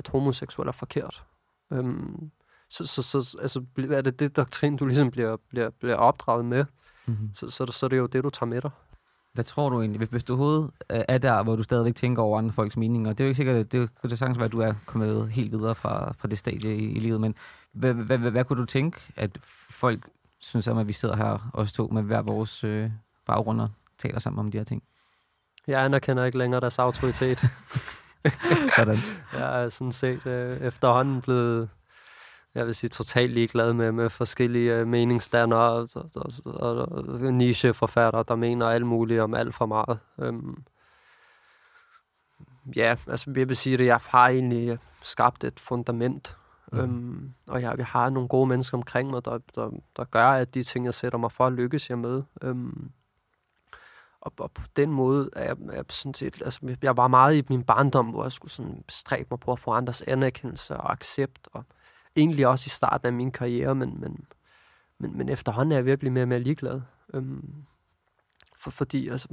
at 0.00 0.08
homoseksuel 0.08 0.68
er 0.68 0.72
forkert. 0.72 1.24
Øhm, 1.72 2.30
så, 2.70 2.86
så, 2.86 3.02
så 3.02 3.38
altså, 3.42 3.62
er 3.90 4.00
det 4.00 4.20
det 4.20 4.36
doktrin, 4.36 4.76
du 4.76 4.86
ligesom 4.86 5.10
bliver, 5.10 5.36
bliver, 5.48 5.70
bliver 5.70 5.96
opdraget 5.96 6.44
med, 6.44 6.64
mm-hmm. 7.06 7.30
så, 7.34 7.50
så, 7.50 7.66
så, 7.66 7.72
så 7.72 7.86
er 7.86 7.88
det 7.88 7.98
jo 7.98 8.06
det, 8.06 8.24
du 8.24 8.30
tager 8.30 8.48
med 8.48 8.60
dig. 8.60 8.70
Hvad 9.32 9.44
tror 9.44 9.68
du 9.68 9.80
egentlig, 9.80 9.98
hvis, 9.98 10.08
hvis 10.08 10.24
du 10.24 10.32
overhovedet 10.32 10.70
øh, 10.90 11.02
er 11.08 11.18
der, 11.18 11.42
hvor 11.42 11.56
du 11.56 11.62
stadigvæk 11.62 11.94
tænker 11.94 12.22
over 12.22 12.38
andre 12.38 12.52
folks 12.52 12.76
meninger? 12.76 13.12
Det 13.12 13.20
er 13.20 13.24
jo 13.24 13.28
ikke 13.28 13.36
sikkert, 13.36 13.72
det 13.72 13.90
kunne 13.94 14.16
sagtens 14.16 14.38
være, 14.38 14.44
at 14.44 14.52
du 14.52 14.60
er 14.60 14.74
kommet 14.86 15.30
helt 15.30 15.52
videre 15.52 15.74
fra, 15.74 16.12
fra 16.12 16.28
det 16.28 16.38
stadie 16.38 16.76
i, 16.76 16.90
i 16.90 16.98
livet, 16.98 17.20
men 17.20 17.34
hvad, 17.72 17.94
hvad, 17.94 18.18
hvad, 18.18 18.30
hvad 18.30 18.44
kunne 18.44 18.60
du 18.60 18.66
tænke, 18.66 19.00
at 19.16 19.38
folk 19.70 20.08
synes 20.38 20.68
om, 20.68 20.78
at 20.78 20.88
vi 20.88 20.92
sidder 20.92 21.16
her, 21.16 21.50
os 21.54 21.72
to, 21.72 21.86
med 21.86 22.02
hver 22.02 22.22
vores 22.22 22.64
øh, 22.64 22.90
baggrund 23.26 23.60
og 23.60 23.68
taler 23.98 24.18
sammen 24.18 24.38
om 24.40 24.50
de 24.50 24.58
her 24.58 24.64
ting? 24.64 24.82
Jeg 25.66 25.84
anerkender 25.84 26.24
ikke 26.24 26.38
længere 26.38 26.60
deres 26.60 26.78
autoritet. 26.78 27.44
Sådan. 28.76 28.96
Jeg 29.32 29.64
er 29.64 29.68
sådan 29.68 29.92
set 29.92 30.26
øh, 30.26 30.60
efterhånden 30.60 31.20
blevet, 31.20 31.68
jeg 32.54 32.66
vil 32.66 32.74
sige, 32.74 32.90
totalt 32.90 33.32
ligeglad 33.32 33.72
med, 33.72 33.92
med 33.92 34.10
forskellige 34.10 34.74
øh, 34.74 34.86
meningsdannere 34.86 35.70
og, 35.70 35.88
og, 35.94 36.32
og, 36.44 36.92
og 36.92 37.34
nicheforfattere, 37.34 38.24
der 38.28 38.36
mener 38.36 38.66
alt 38.66 38.86
muligt 38.86 39.20
om 39.20 39.34
alt 39.34 39.54
for 39.54 39.66
meget. 39.66 39.98
Øhm, 40.18 40.64
ja, 42.76 42.96
altså 43.06 43.32
jeg 43.36 43.48
vil 43.48 43.56
sige 43.56 43.78
det, 43.78 43.86
jeg 43.86 44.00
har 44.06 44.28
egentlig 44.28 44.78
skabt 45.02 45.44
et 45.44 45.60
fundament, 45.60 46.36
mm. 46.72 46.78
øhm, 46.78 47.32
og 47.46 47.62
jeg, 47.62 47.74
jeg 47.78 47.86
har 47.86 48.10
nogle 48.10 48.28
gode 48.28 48.46
mennesker 48.46 48.78
omkring 48.78 49.10
mig, 49.10 49.24
der, 49.24 49.38
der, 49.54 49.70
der 49.96 50.04
gør, 50.04 50.28
at 50.28 50.54
de 50.54 50.62
ting, 50.62 50.84
jeg 50.84 50.94
sætter 50.94 51.18
mig 51.18 51.32
for, 51.32 51.50
lykkes 51.50 51.90
jeg 51.90 51.98
med. 51.98 52.22
Øhm, 52.42 52.90
og, 54.20 54.32
og 54.38 54.50
på 54.50 54.62
den 54.76 54.90
måde 54.90 55.30
er 55.32 55.44
jeg, 55.44 55.56
er 55.72 55.82
sådan 55.88 56.14
set, 56.14 56.42
altså 56.44 56.76
jeg 56.82 56.96
var 56.96 57.08
meget 57.08 57.36
i 57.36 57.42
min 57.48 57.62
barndom, 57.62 58.06
hvor 58.06 58.22
jeg 58.22 58.32
skulle 58.32 58.50
sådan 58.50 58.84
stræbe 58.88 59.26
mig 59.30 59.40
på 59.40 59.52
at 59.52 59.58
få 59.58 59.70
andres 59.70 60.02
anerkendelse 60.02 60.76
og 60.76 60.92
accept, 60.92 61.48
og 61.52 61.64
egentlig 62.16 62.46
også 62.46 62.66
i 62.66 62.70
starten 62.70 63.06
af 63.06 63.12
min 63.12 63.32
karriere, 63.32 63.74
men, 63.74 64.00
men, 64.00 64.24
men, 64.98 65.18
men 65.18 65.28
efterhånden 65.28 65.72
er 65.72 65.76
jeg 65.76 65.86
virkelig 65.86 66.12
mere 66.12 66.24
og 66.24 66.28
mere 66.28 66.40
ligeglad. 66.40 66.80
Øhm, 67.14 67.54
for, 68.56 68.70
fordi 68.70 69.08
altså, 69.08 69.28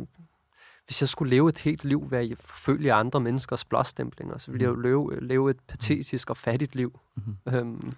hvis 0.85 1.01
jeg 1.01 1.09
skulle 1.09 1.29
leve 1.29 1.49
et 1.49 1.57
helt 1.57 1.83
liv, 1.83 2.03
hvor 2.05 2.17
jeg 2.17 2.37
forfølge 2.39 2.93
andre 2.93 3.19
menneskers 3.19 3.65
blåstemplinger, 3.65 4.37
så 4.37 4.51
ville 4.51 4.63
jeg 4.63 4.69
jo 4.69 4.75
leve, 4.75 5.27
leve 5.27 5.49
et 5.49 5.59
patetisk 5.67 6.29
og 6.29 6.37
fattigt 6.37 6.75
liv. 6.75 6.99
Mm-hmm. 7.15 7.55
Øhm, 7.55 7.93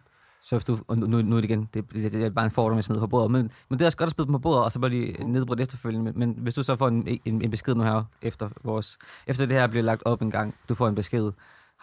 så 0.50 0.56
hvis 0.56 0.66
du, 0.66 0.78
og 0.88 0.98
nu, 0.98 1.22
nu 1.22 1.36
er 1.36 1.42
det 1.42 1.50
igen, 1.50 1.70
det, 1.74 1.94
det, 1.94 2.12
det 2.12 2.24
er 2.24 2.30
bare 2.30 2.46
en 2.46 2.52
fordom, 2.52 2.76
jeg 2.76 2.84
smider 2.84 3.02
på 3.02 3.08
bordet, 3.08 3.32
men, 3.32 3.52
men 3.70 3.80
det 3.80 3.86
er 3.86 3.88
også 3.88 3.98
godt 3.98 4.08
at 4.08 4.14
smide 4.14 4.32
på 4.32 4.38
bordet, 4.38 4.64
og 4.64 4.72
så 4.72 4.80
bare 4.80 4.92
lige 4.92 5.24
nedbryde 5.24 5.62
efterfølgende. 5.62 6.12
Men, 6.12 6.20
men 6.20 6.44
hvis 6.44 6.54
du 6.54 6.64
så 6.64 6.76
får 6.76 6.88
en, 6.88 7.20
en, 7.26 7.42
en 7.42 7.52
besked 7.52 7.76
nu 7.76 7.84
her, 7.84 8.04
efter, 8.22 8.50
vores, 8.64 8.98
efter 9.28 9.46
det 9.46 9.56
her 9.56 9.68
bliver 9.68 9.84
lagt 9.84 10.04
op 10.06 10.22
en 10.22 10.32
gang, 10.32 10.56
du 10.70 10.76
får 10.76 10.88
en 10.88 10.96
besked, 10.96 11.32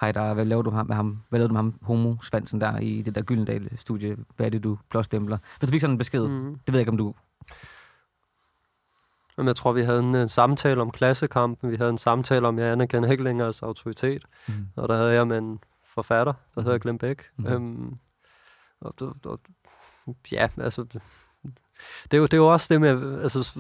hej 0.00 0.12
der, 0.12 0.34
hvad 0.34 0.44
laver 0.44 0.62
du 0.62 0.70
med 0.70 0.94
ham, 0.94 1.22
hvad 1.28 1.38
lavede 1.38 1.48
du 1.48 1.52
med 1.52 1.58
ham, 1.58 1.74
homo-svansen 1.82 2.60
der 2.60 2.78
i 2.78 3.02
det 3.02 3.14
der 3.14 3.22
Gyldendal-studie, 3.22 4.16
hvad 4.36 4.46
er 4.46 4.50
det, 4.50 4.64
du 4.64 4.78
blåstempler? 4.90 5.38
Hvis 5.58 5.68
du 5.68 5.72
fik 5.72 5.80
sådan 5.80 5.94
en 5.94 5.98
besked, 5.98 6.28
mm. 6.28 6.58
det 6.66 6.72
ved 6.72 6.74
jeg 6.74 6.80
ikke, 6.80 6.90
om 6.90 6.98
du... 6.98 7.14
Jamen, 9.38 9.48
jeg 9.48 9.56
tror, 9.56 9.72
vi 9.72 9.82
havde 9.82 9.98
en, 9.98 10.14
en 10.14 10.28
samtale 10.28 10.80
om 10.80 10.90
klassekampen, 10.90 11.70
vi 11.70 11.76
havde 11.76 11.90
en 11.90 11.98
samtale 11.98 12.48
om, 12.48 12.58
jeg 12.58 12.72
anerkender 12.72 13.10
ikke 13.10 13.24
længere 13.24 13.52
autoritet, 13.62 14.24
mm. 14.48 14.54
og 14.76 14.88
der 14.88 14.96
havde 14.96 15.12
jeg 15.12 15.26
med 15.26 15.38
en 15.38 15.58
forfatter, 15.84 16.32
der 16.54 16.62
hedder 16.62 16.78
Glenn 16.78 16.98
Beck, 16.98 17.30
mm. 17.36 17.46
øhm, 17.46 17.98
og, 18.80 18.94
og, 19.00 19.16
og, 19.24 19.40
ja, 20.32 20.48
altså, 20.58 20.86
det 22.04 22.14
er, 22.14 22.18
jo, 22.18 22.24
det 22.24 22.32
er 22.32 22.36
jo 22.36 22.52
også 22.52 22.74
det 22.74 22.80
med, 22.80 23.22
altså, 23.22 23.52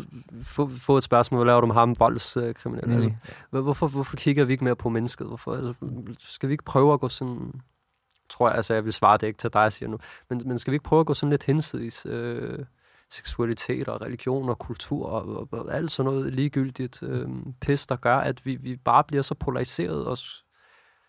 få, 0.42 0.70
få 0.78 0.96
et 0.96 1.02
spørgsmål, 1.02 1.38
hvad 1.38 1.46
laver 1.46 1.60
du 1.60 1.66
med 1.66 1.74
ham, 1.74 1.98
voldskriminel? 1.98 2.88
Øh, 2.88 2.94
altså, 2.94 3.12
hvorfor, 3.50 3.86
hvorfor 3.86 4.16
kigger 4.16 4.44
vi 4.44 4.52
ikke 4.52 4.64
mere 4.64 4.76
på 4.76 4.88
mennesket? 4.88 5.26
Hvorfor, 5.26 5.54
altså, 5.54 5.74
skal 6.18 6.48
vi 6.48 6.54
ikke 6.54 6.64
prøve 6.64 6.92
at 6.92 7.00
gå 7.00 7.08
sådan, 7.08 7.52
tror 8.28 8.48
jeg, 8.48 8.56
altså 8.56 8.74
jeg 8.74 8.84
vil 8.84 8.92
svare 8.92 9.18
det 9.18 9.26
ikke 9.26 9.38
til 9.38 9.52
dig, 9.52 9.72
siger 9.72 9.88
nu, 9.88 9.98
men, 10.30 10.42
men 10.44 10.58
skal 10.58 10.70
vi 10.70 10.74
ikke 10.74 10.84
prøve 10.84 11.00
at 11.00 11.06
gå 11.06 11.14
sådan 11.14 11.30
lidt 11.30 11.44
hensidigt, 11.44 12.06
øh, 12.06 12.64
seksualitet 13.10 13.88
og 13.88 14.00
religion 14.00 14.48
og 14.48 14.58
kultur 14.58 15.06
og, 15.06 15.36
og, 15.36 15.48
og 15.52 15.74
alt 15.74 15.90
sådan 15.90 16.12
noget 16.12 16.32
ligegyldigt 16.32 17.02
øh, 17.02 17.28
pis, 17.60 17.86
der 17.86 17.96
gør, 17.96 18.16
at 18.16 18.46
vi, 18.46 18.54
vi 18.54 18.76
bare 18.76 19.04
bliver 19.04 19.22
så 19.22 19.34
polariseret 19.34 20.06
og 20.06 20.18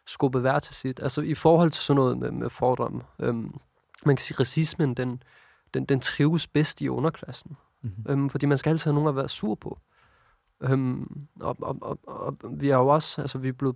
skubbet 0.07 0.41
hver 0.41 0.59
til 0.59 0.75
sit. 0.75 0.99
Altså 0.99 1.21
i 1.21 1.33
forhold 1.33 1.71
til 1.71 1.83
sådan 1.83 1.95
noget 1.95 2.17
med, 2.17 2.31
med 2.31 2.49
fordomme. 2.49 3.01
Øh, 3.19 3.35
man 4.05 4.15
kan 4.15 4.23
sige, 4.23 4.35
at 4.35 4.39
racismen, 4.39 4.93
den, 4.93 5.23
den, 5.73 5.85
den 5.85 5.99
trives 5.99 6.47
bedst 6.47 6.81
i 6.81 6.89
underklassen. 6.89 7.57
Mm-hmm. 7.81 8.05
Øhm, 8.09 8.29
fordi 8.29 8.45
man 8.45 8.57
skal 8.57 8.69
altid 8.69 8.83
have 8.83 8.95
nogen 8.95 9.09
at 9.09 9.15
være 9.15 9.29
sur 9.29 9.55
på. 9.55 9.79
Øhm, 10.61 11.27
og, 11.39 11.55
og, 11.61 11.77
og, 11.81 11.99
og, 12.07 12.37
vi 12.49 12.69
er 12.69 12.75
jo 12.75 12.87
også, 12.87 13.21
altså 13.21 13.37
vi 13.37 13.47
er 13.47 13.53
blevet, 13.53 13.75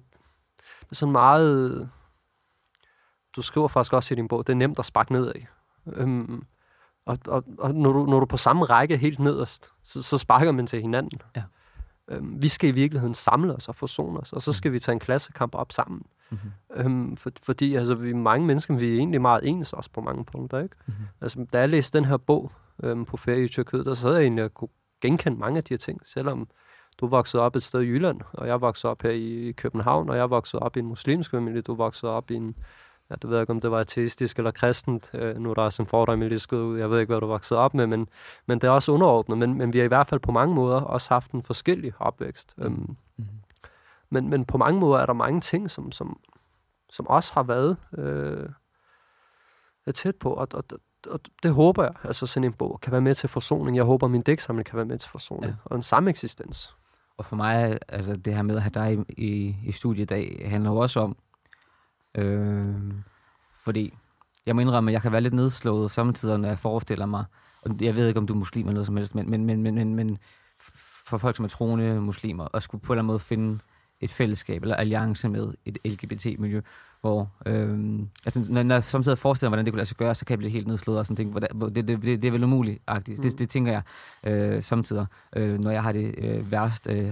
sådan 0.92 1.12
meget, 1.12 1.90
du 3.36 3.42
skriver 3.42 3.68
faktisk 3.68 3.94
også 3.94 4.14
i 4.14 4.16
din 4.16 4.28
bog, 4.28 4.48
det 4.48 4.54
er 4.54 4.58
nemt 4.58 4.80
at 4.80 4.86
sparke 4.86 5.14
nedad. 5.14 5.34
Øhm, 5.88 6.46
og 7.06 7.20
og, 7.28 7.44
og 7.58 7.76
når, 7.76 7.92
du, 7.92 8.06
når 8.06 8.20
du 8.20 8.26
på 8.26 8.38
samme 8.38 8.66
række 8.66 8.98
helt 8.98 9.20
nederst, 9.20 9.72
så, 9.84 10.04
så 10.04 10.18
sparker 10.18 10.52
man 10.52 10.68
til 10.68 10.82
hinanden. 10.82 11.22
Ja. 11.36 11.44
Øhm, 12.12 12.42
vi 12.42 12.48
skal 12.48 12.70
i 12.70 12.72
virkeligheden 12.72 13.14
samle 13.14 13.56
os 13.56 13.68
og 13.68 13.76
forsone 13.76 14.20
os, 14.20 14.34
og 14.34 14.42
så 14.42 14.54
skal 14.54 14.72
vi 14.72 14.80
tage 14.80 14.94
en 14.94 15.00
klassekamp 15.00 15.56
op 15.56 15.72
sammen. 15.72 16.02
Mm-hmm. 16.30 16.52
Øhm, 16.76 17.18
for, 17.18 17.32
fordi 17.44 17.76
altså, 17.76 17.96
vi 17.96 18.10
er 18.10 18.16
mange 18.16 18.48
mennesker, 18.48 18.78
vi 18.78 18.94
er 18.94 18.98
egentlig 18.98 19.22
meget 19.22 19.48
ens 19.48 19.74
også 19.74 19.90
på 19.94 20.02
mange 20.02 20.26
punkter. 20.26 20.60
Ikke? 20.60 20.76
Mm-hmm. 20.86 21.06
Altså, 21.22 21.46
da 21.54 21.60
jeg 21.60 21.70
læste 21.70 21.98
den 21.98 22.06
her 22.06 22.18
bog 22.18 22.52
øhm, 22.84 23.06
på 23.06 23.18
ferie 23.18 23.44
i 23.44 23.48
Tyrkiet, 23.48 23.86
der 23.86 23.94
sad 23.94 24.14
jeg 24.14 24.22
egentlig 24.22 24.44
og 24.44 24.54
kunne 24.54 24.70
genkende 25.02 25.40
mange 25.40 25.58
af 25.58 25.64
de 25.64 25.74
her 25.74 25.78
ting, 25.78 26.02
selvom 26.06 26.48
du 26.98 27.08
voksede 27.08 27.44
op 27.44 27.56
et 27.56 27.64
sted 27.64 27.82
i 27.82 27.86
Jylland, 27.86 28.22
og 28.34 28.48
jeg 28.48 28.62
voksede 28.62 28.92
op 28.92 29.02
her 29.02 29.10
i 29.10 29.52
København, 29.58 30.10
og 30.10 30.18
jeg 30.18 30.30
voksede 30.30 30.64
op 30.64 30.78
i 30.78 30.80
en 30.80 30.86
muslimsk 30.86 31.32
familie, 31.32 31.62
du 31.62 31.76
voksede 31.76 32.12
op 32.12 32.32
i 32.32 32.36
en, 32.36 32.56
ja, 33.12 33.16
det 33.16 33.30
ved 33.30 33.38
jeg 33.38 33.44
ikke, 33.44 33.52
om 33.52 33.62
det 33.62 33.72
var 33.72 33.80
ateistisk 33.80 34.38
eller 34.38 34.52
kristent, 34.52 35.10
øh, 35.14 35.38
nu 35.38 35.50
er 35.50 35.54
der 35.54 35.62
også 35.62 35.82
en 35.82 35.88
fordom, 35.88 36.22
jeg 36.22 36.30
lige 36.30 36.58
ud, 36.58 36.80
jeg 36.80 36.90
ved 36.90 37.00
ikke, 37.00 37.12
hvad 37.12 37.22
du 37.22 37.28
voksede 37.28 37.60
op 37.60 37.74
med, 37.74 37.88
men, 37.88 38.08
men 38.46 38.62
det 38.62 38.68
er 38.68 38.72
også 38.72 38.92
underordnet, 38.92 39.38
men, 39.38 39.58
men 39.58 39.74
vi 39.74 39.78
har 39.78 39.86
i 39.86 39.88
hvert 39.88 40.08
fald 40.08 40.20
på 40.20 40.32
mange 40.32 40.56
måder 40.56 40.82
også 40.82 41.14
haft 41.14 41.32
en 41.32 41.44
forskellig 41.44 41.94
opvækst. 42.00 42.54
Mm. 42.58 42.64
Øhm, 42.64 42.74
mm-hmm. 42.74 43.26
Men, 44.10 44.30
men 44.30 44.46
på 44.46 44.58
mange 44.58 44.80
måder 44.80 45.00
er 45.00 45.06
der 45.06 45.14
mange 45.14 45.42
ting, 45.42 45.72
som, 45.72 45.92
som, 45.92 46.20
som 46.90 47.08
også 47.08 47.34
har 47.34 47.44
været 47.44 47.78
øh, 47.98 48.50
tæt 49.94 50.16
på, 50.16 50.34
og, 50.34 50.48
og, 50.54 50.64
og 51.10 51.20
det 51.44 51.54
håber 51.54 51.84
jeg, 51.84 51.94
altså 52.04 52.28
sådan 52.28 52.44
en 52.44 52.54
bog 52.54 52.80
kan 52.82 52.92
være 52.92 53.02
med 53.02 53.16
til 53.16 53.30
forsoning. 53.30 53.78
Jeg 53.78 53.84
håber, 53.84 54.08
min 54.08 54.22
dæksamling 54.22 54.66
kan 54.66 54.78
være 54.78 54.86
med 54.86 55.00
til 55.00 55.10
forsoning, 55.10 55.46
ja. 55.46 55.56
og 55.66 55.76
en 55.76 55.82
sameksistens. 55.82 56.76
Og 57.18 57.26
for 57.26 57.36
mig, 57.36 57.78
altså 57.88 58.16
det 58.16 58.36
her 58.36 58.42
med 58.42 58.56
at 58.56 58.62
have 58.62 58.72
dig 58.74 58.94
i, 58.94 59.26
i, 59.26 59.56
i 59.66 59.72
studiet 59.72 60.04
i 60.04 60.06
dag, 60.06 60.46
handler 60.50 60.72
jo 60.72 60.78
også 60.78 61.00
om, 61.00 61.18
øh, 62.16 62.76
fordi 63.54 63.94
jeg 64.46 64.56
må 64.56 64.62
indrømme, 64.62 64.92
at 64.92 64.94
jeg 64.94 65.02
kan 65.02 65.12
være 65.12 65.22
lidt 65.22 65.34
nedslået 65.34 65.92
samtidig, 65.92 66.38
når 66.38 66.48
jeg 66.48 66.60
forestiller 66.60 67.06
mig, 67.06 67.26
og 67.62 67.76
jeg 67.82 67.96
ved 67.96 68.08
ikke, 68.08 68.20
om 68.20 68.28
du 68.28 68.34
er 68.34 68.38
muslim 68.38 68.66
eller 68.66 68.74
noget 68.74 68.86
som 68.86 68.98
helst, 68.98 69.16
men, 69.16 69.30
men, 69.30 69.46
men, 69.46 69.62
men, 69.64 69.76
men, 69.76 69.96
men 69.96 70.18
for 71.06 71.18
folk, 71.18 71.36
som 71.36 71.46
er 71.46 71.50
troende 71.50 72.02
muslimer, 72.02 72.56
at 72.56 72.64
skulle 72.64 72.82
på 72.82 72.94
en 72.94 72.96
eller 72.96 73.02
anden 73.02 73.08
måde 73.08 73.20
finde 73.20 73.60
et 74.02 74.12
fællesskab 74.12 74.62
eller 74.62 74.76
alliance 74.76 75.30
med 75.30 75.54
et 75.66 75.78
LGBT-miljø, 75.86 76.62
hvor, 77.02 77.32
øhm, 77.46 78.10
altså, 78.26 78.46
når, 78.50 78.64
når 78.64 78.76
jeg 78.76 78.84
samtidig 78.84 79.18
forestiller 79.18 79.50
mig, 79.50 79.52
hvordan 79.52 79.66
det 79.66 79.74
kunne 79.74 79.78
lade 79.78 79.88
sig 79.88 79.98
gøre, 79.98 80.16
så 80.16 80.26
kan 80.26 80.32
jeg 80.32 80.38
blive 80.38 80.52
helt 80.52 80.68
nedslået 80.68 81.00
og 81.00 81.06
sådan 81.06 81.16
ting. 81.16 81.32
Hvordan, 81.32 81.76
det, 81.76 81.76
det, 81.76 81.88
det, 81.88 82.22
det 82.22 82.26
er 82.26 82.32
vel 82.32 82.44
umuligt 82.44 82.82
-agtigt. 82.92 83.16
Mm. 83.16 83.22
Det, 83.22 83.40
det 83.40 83.50
tænker 83.50 83.72
jeg 83.72 83.82
øh, 84.24 84.64
samtidig, 84.64 85.06
øh, 85.36 85.60
når 85.60 85.72
jeg 85.72 85.84
har 85.84 85.92
det 85.92 86.16
øh, 86.18 86.52
værst, 86.52 86.88
øh, 86.88 87.12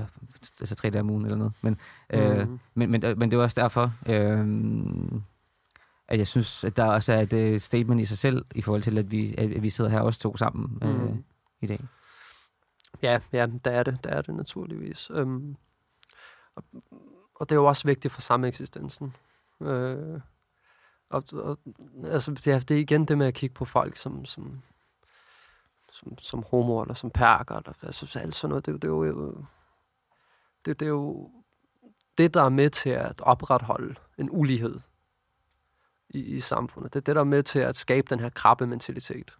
altså 0.60 0.76
tre 0.76 0.90
dage 0.90 1.02
om 1.02 1.10
ugen 1.10 1.26
eller 1.26 1.38
noget. 1.38 1.54
Men, 1.62 1.78
øh, 2.10 2.48
mm. 2.48 2.60
men, 2.76 2.92
men, 2.92 3.02
men 3.18 3.32
det 3.32 3.38
er 3.38 3.42
også 3.42 3.62
derfor, 3.62 3.94
øh, 4.06 4.48
at 6.08 6.18
jeg 6.18 6.28
synes, 6.28 6.64
at 6.64 6.78
der 6.78 6.86
også 6.86 7.14
er 7.14 7.22
et 7.22 7.54
uh, 7.54 7.60
statement 7.60 8.02
i 8.02 8.06
sig 8.06 8.18
selv, 8.18 8.46
i 8.56 8.62
forhold 8.62 8.82
til, 8.82 8.98
at 8.98 9.12
vi, 9.12 9.36
at 9.38 9.64
vi 9.64 9.70
sidder 9.70 9.90
her 9.90 10.00
også 10.00 10.20
to 10.20 10.38
sammen 10.38 10.80
øh, 10.82 11.02
mm. 11.02 11.24
i 11.62 11.68
dag. 11.68 11.80
Ja, 13.04 13.20
ja, 13.34 13.48
der 13.66 13.72
er 13.72 13.84
det, 13.84 14.04
der 14.04 14.10
er 14.10 14.22
det 14.22 14.36
naturligvis. 14.36 15.12
Øhm, 15.14 15.56
og, 17.36 17.50
det 17.50 17.56
er 17.56 17.60
jo 17.60 17.66
også 17.66 17.88
vigtigt 17.88 18.14
for 18.14 18.22
sameksistensen. 18.22 19.16
Øh, 19.62 20.20
og, 21.10 21.24
og, 21.34 21.60
altså, 22.04 22.32
det, 22.32 22.48
er, 22.48 22.60
det 22.60 22.78
er 22.78 22.82
igen 22.82 23.06
det 23.06 23.18
med 23.18 23.28
at 23.28 23.34
kigge 23.34 23.54
på 23.54 23.66
folk 23.66 23.98
som, 23.98 24.26
som, 24.26 24.62
som, 25.92 26.18
som 26.18 26.44
homo 26.44 26.82
eller 26.82 26.94
som 26.94 27.12
perker, 27.12 27.56
eller 27.56 27.74
altså, 27.84 28.20
alt 28.20 28.36
sådan 28.36 28.50
noget. 28.50 28.66
Det, 28.66 28.74
det, 28.74 28.84
er 28.84 28.88
jo, 28.88 29.46
det, 30.66 30.80
det 30.80 30.86
er 30.86 30.90
jo 30.90 31.32
det, 32.18 32.34
der 32.34 32.42
er 32.44 32.50
med 32.50 32.70
til 32.70 32.90
at 32.90 33.22
opretholde 33.22 33.96
en 34.18 34.30
ulighed 34.32 34.80
i, 36.10 36.20
i 36.20 36.40
samfundet. 36.40 36.94
Det 36.94 37.00
er 37.00 37.04
det, 37.04 37.16
der 37.16 37.22
er 37.22 37.26
med 37.26 37.44
til 37.44 37.60
at 37.60 37.78
skabe 37.78 38.08
den 38.10 38.20
her 38.20 38.30
krabbe 38.30 38.68
mentalitet. 38.68 39.36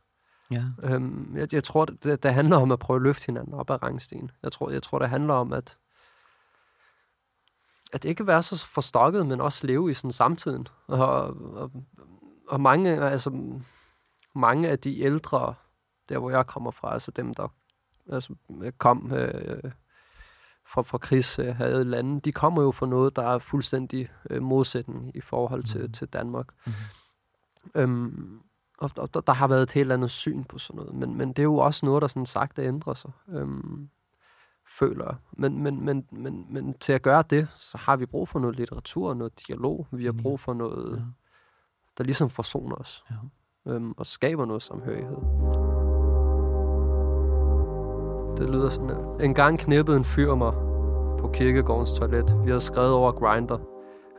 Ja. 0.52 0.64
Øhm, 0.84 1.38
jeg, 1.38 1.54
jeg 1.54 1.64
tror, 1.64 1.86
det, 1.86 2.24
det 2.24 2.34
handler 2.34 2.58
om 2.58 2.72
at 2.72 2.80
prøve 2.80 2.96
at 2.96 3.02
løfte 3.02 3.26
hinanden 3.26 3.54
op 3.54 3.70
ad 3.70 3.84
rangstigen. 3.84 4.32
Jeg 4.44 4.52
tror, 4.52 4.70
jeg 4.70 4.84
tror, 4.84 5.00
det 5.00 5.10
handler 5.10 5.34
om 5.34 5.54
at 5.54 5.78
at 7.94 8.06
ikke 8.06 8.28
være 8.28 8.44
så 8.44 8.66
forstokket, 8.66 9.26
men 9.26 9.42
også 9.42 9.68
leve 9.68 9.92
i 9.92 9.94
sådan 9.94 10.12
samtiden. 10.12 10.68
Og, 10.88 11.00
og, 11.56 11.72
og 12.48 12.62
mange, 12.62 12.90
altså, 12.90 13.60
mange 14.36 14.70
af 14.70 14.80
de 14.80 15.00
ældre, 15.02 15.54
der 16.10 16.18
hvor 16.18 16.30
jeg 16.30 16.48
kommer 16.48 16.72
fra, 16.72 16.94
altså 16.94 17.12
dem, 17.12 17.34
der 17.34 17.48
altså, 18.12 18.36
kom 18.78 19.14
øh, 19.14 19.72
fra, 20.68 20.82
fra 20.82 20.98
krigshade 20.98 21.84
lande, 21.84 22.22
de 22.22 22.32
kommer 22.32 22.62
jo 22.62 22.72
fra 22.72 22.86
noget, 22.86 23.16
der 23.16 23.24
er 23.24 23.40
fuldstændig 23.40 24.10
øh, 24.30 24.42
modsætning 24.42 25.12
i 25.16 25.22
forhold 25.22 25.64
til, 25.64 25.82
mm. 25.82 25.92
til 25.92 26.08
Danmark. 26.08 26.48
Mm. 26.66 26.74
Øhm, 27.76 28.42
og, 28.78 28.92
og 28.98 29.14
der, 29.14 29.22
der 29.22 29.34
har 29.34 29.48
været 29.48 29.64
et 29.64 29.72
helt 29.72 29.92
andet 29.92 30.12
syn 30.12 30.44
på 30.44 30.58
sådan 30.58 30.80
noget, 30.80 30.96
men, 30.96 31.16
men 31.16 31.30
det 31.30 31.40
er 31.40 31.44
jo 31.44 31.58
også 31.58 31.86
noget, 31.86 32.02
der 32.02 32.08
sådan 32.08 32.26
sagt 32.26 32.60
ændrer 32.60 32.94
sig. 32.94 33.12
Øhm, 33.30 33.90
føler 34.80 35.06
jeg. 35.06 35.16
Men, 35.32 35.64
men, 35.64 35.86
men, 35.86 36.06
men, 36.12 36.46
men 36.50 36.74
til 36.74 36.94
at 36.94 37.02
gøre 37.02 37.24
det, 37.30 37.48
så 37.58 37.78
har 37.78 37.96
vi 37.96 38.06
brug 38.06 38.28
for 38.30 38.40
noget 38.40 38.56
litteratur, 38.56 39.14
noget 39.14 39.48
dialog. 39.48 39.88
Vi 39.92 40.06
har 40.06 40.12
brug 40.22 40.40
for 40.40 40.54
noget, 40.54 40.98
Ja. 40.98 41.04
der 41.98 42.04
ligesom 42.04 42.30
forsoner 42.30 42.76
os. 42.76 43.04
Ja. 43.10 43.72
Øhm, 43.72 43.94
og 43.98 44.06
skaber 44.06 44.46
noget 44.46 44.62
samhørighed. 44.62 45.18
Det 48.38 48.50
lyder 48.50 48.70
sådan 48.70 48.90
her. 48.90 49.18
En 49.26 49.34
gang 49.34 49.60
knippede 49.60 49.98
en 49.98 50.04
fyr 50.04 50.36
mig 50.36 50.54
på 51.20 51.30
kirkegårdens 51.34 51.92
toilet. 51.92 52.36
Vi 52.44 52.50
havde 52.50 52.62
skrevet 52.62 52.92
over 52.94 53.12
Grinder. 53.12 53.58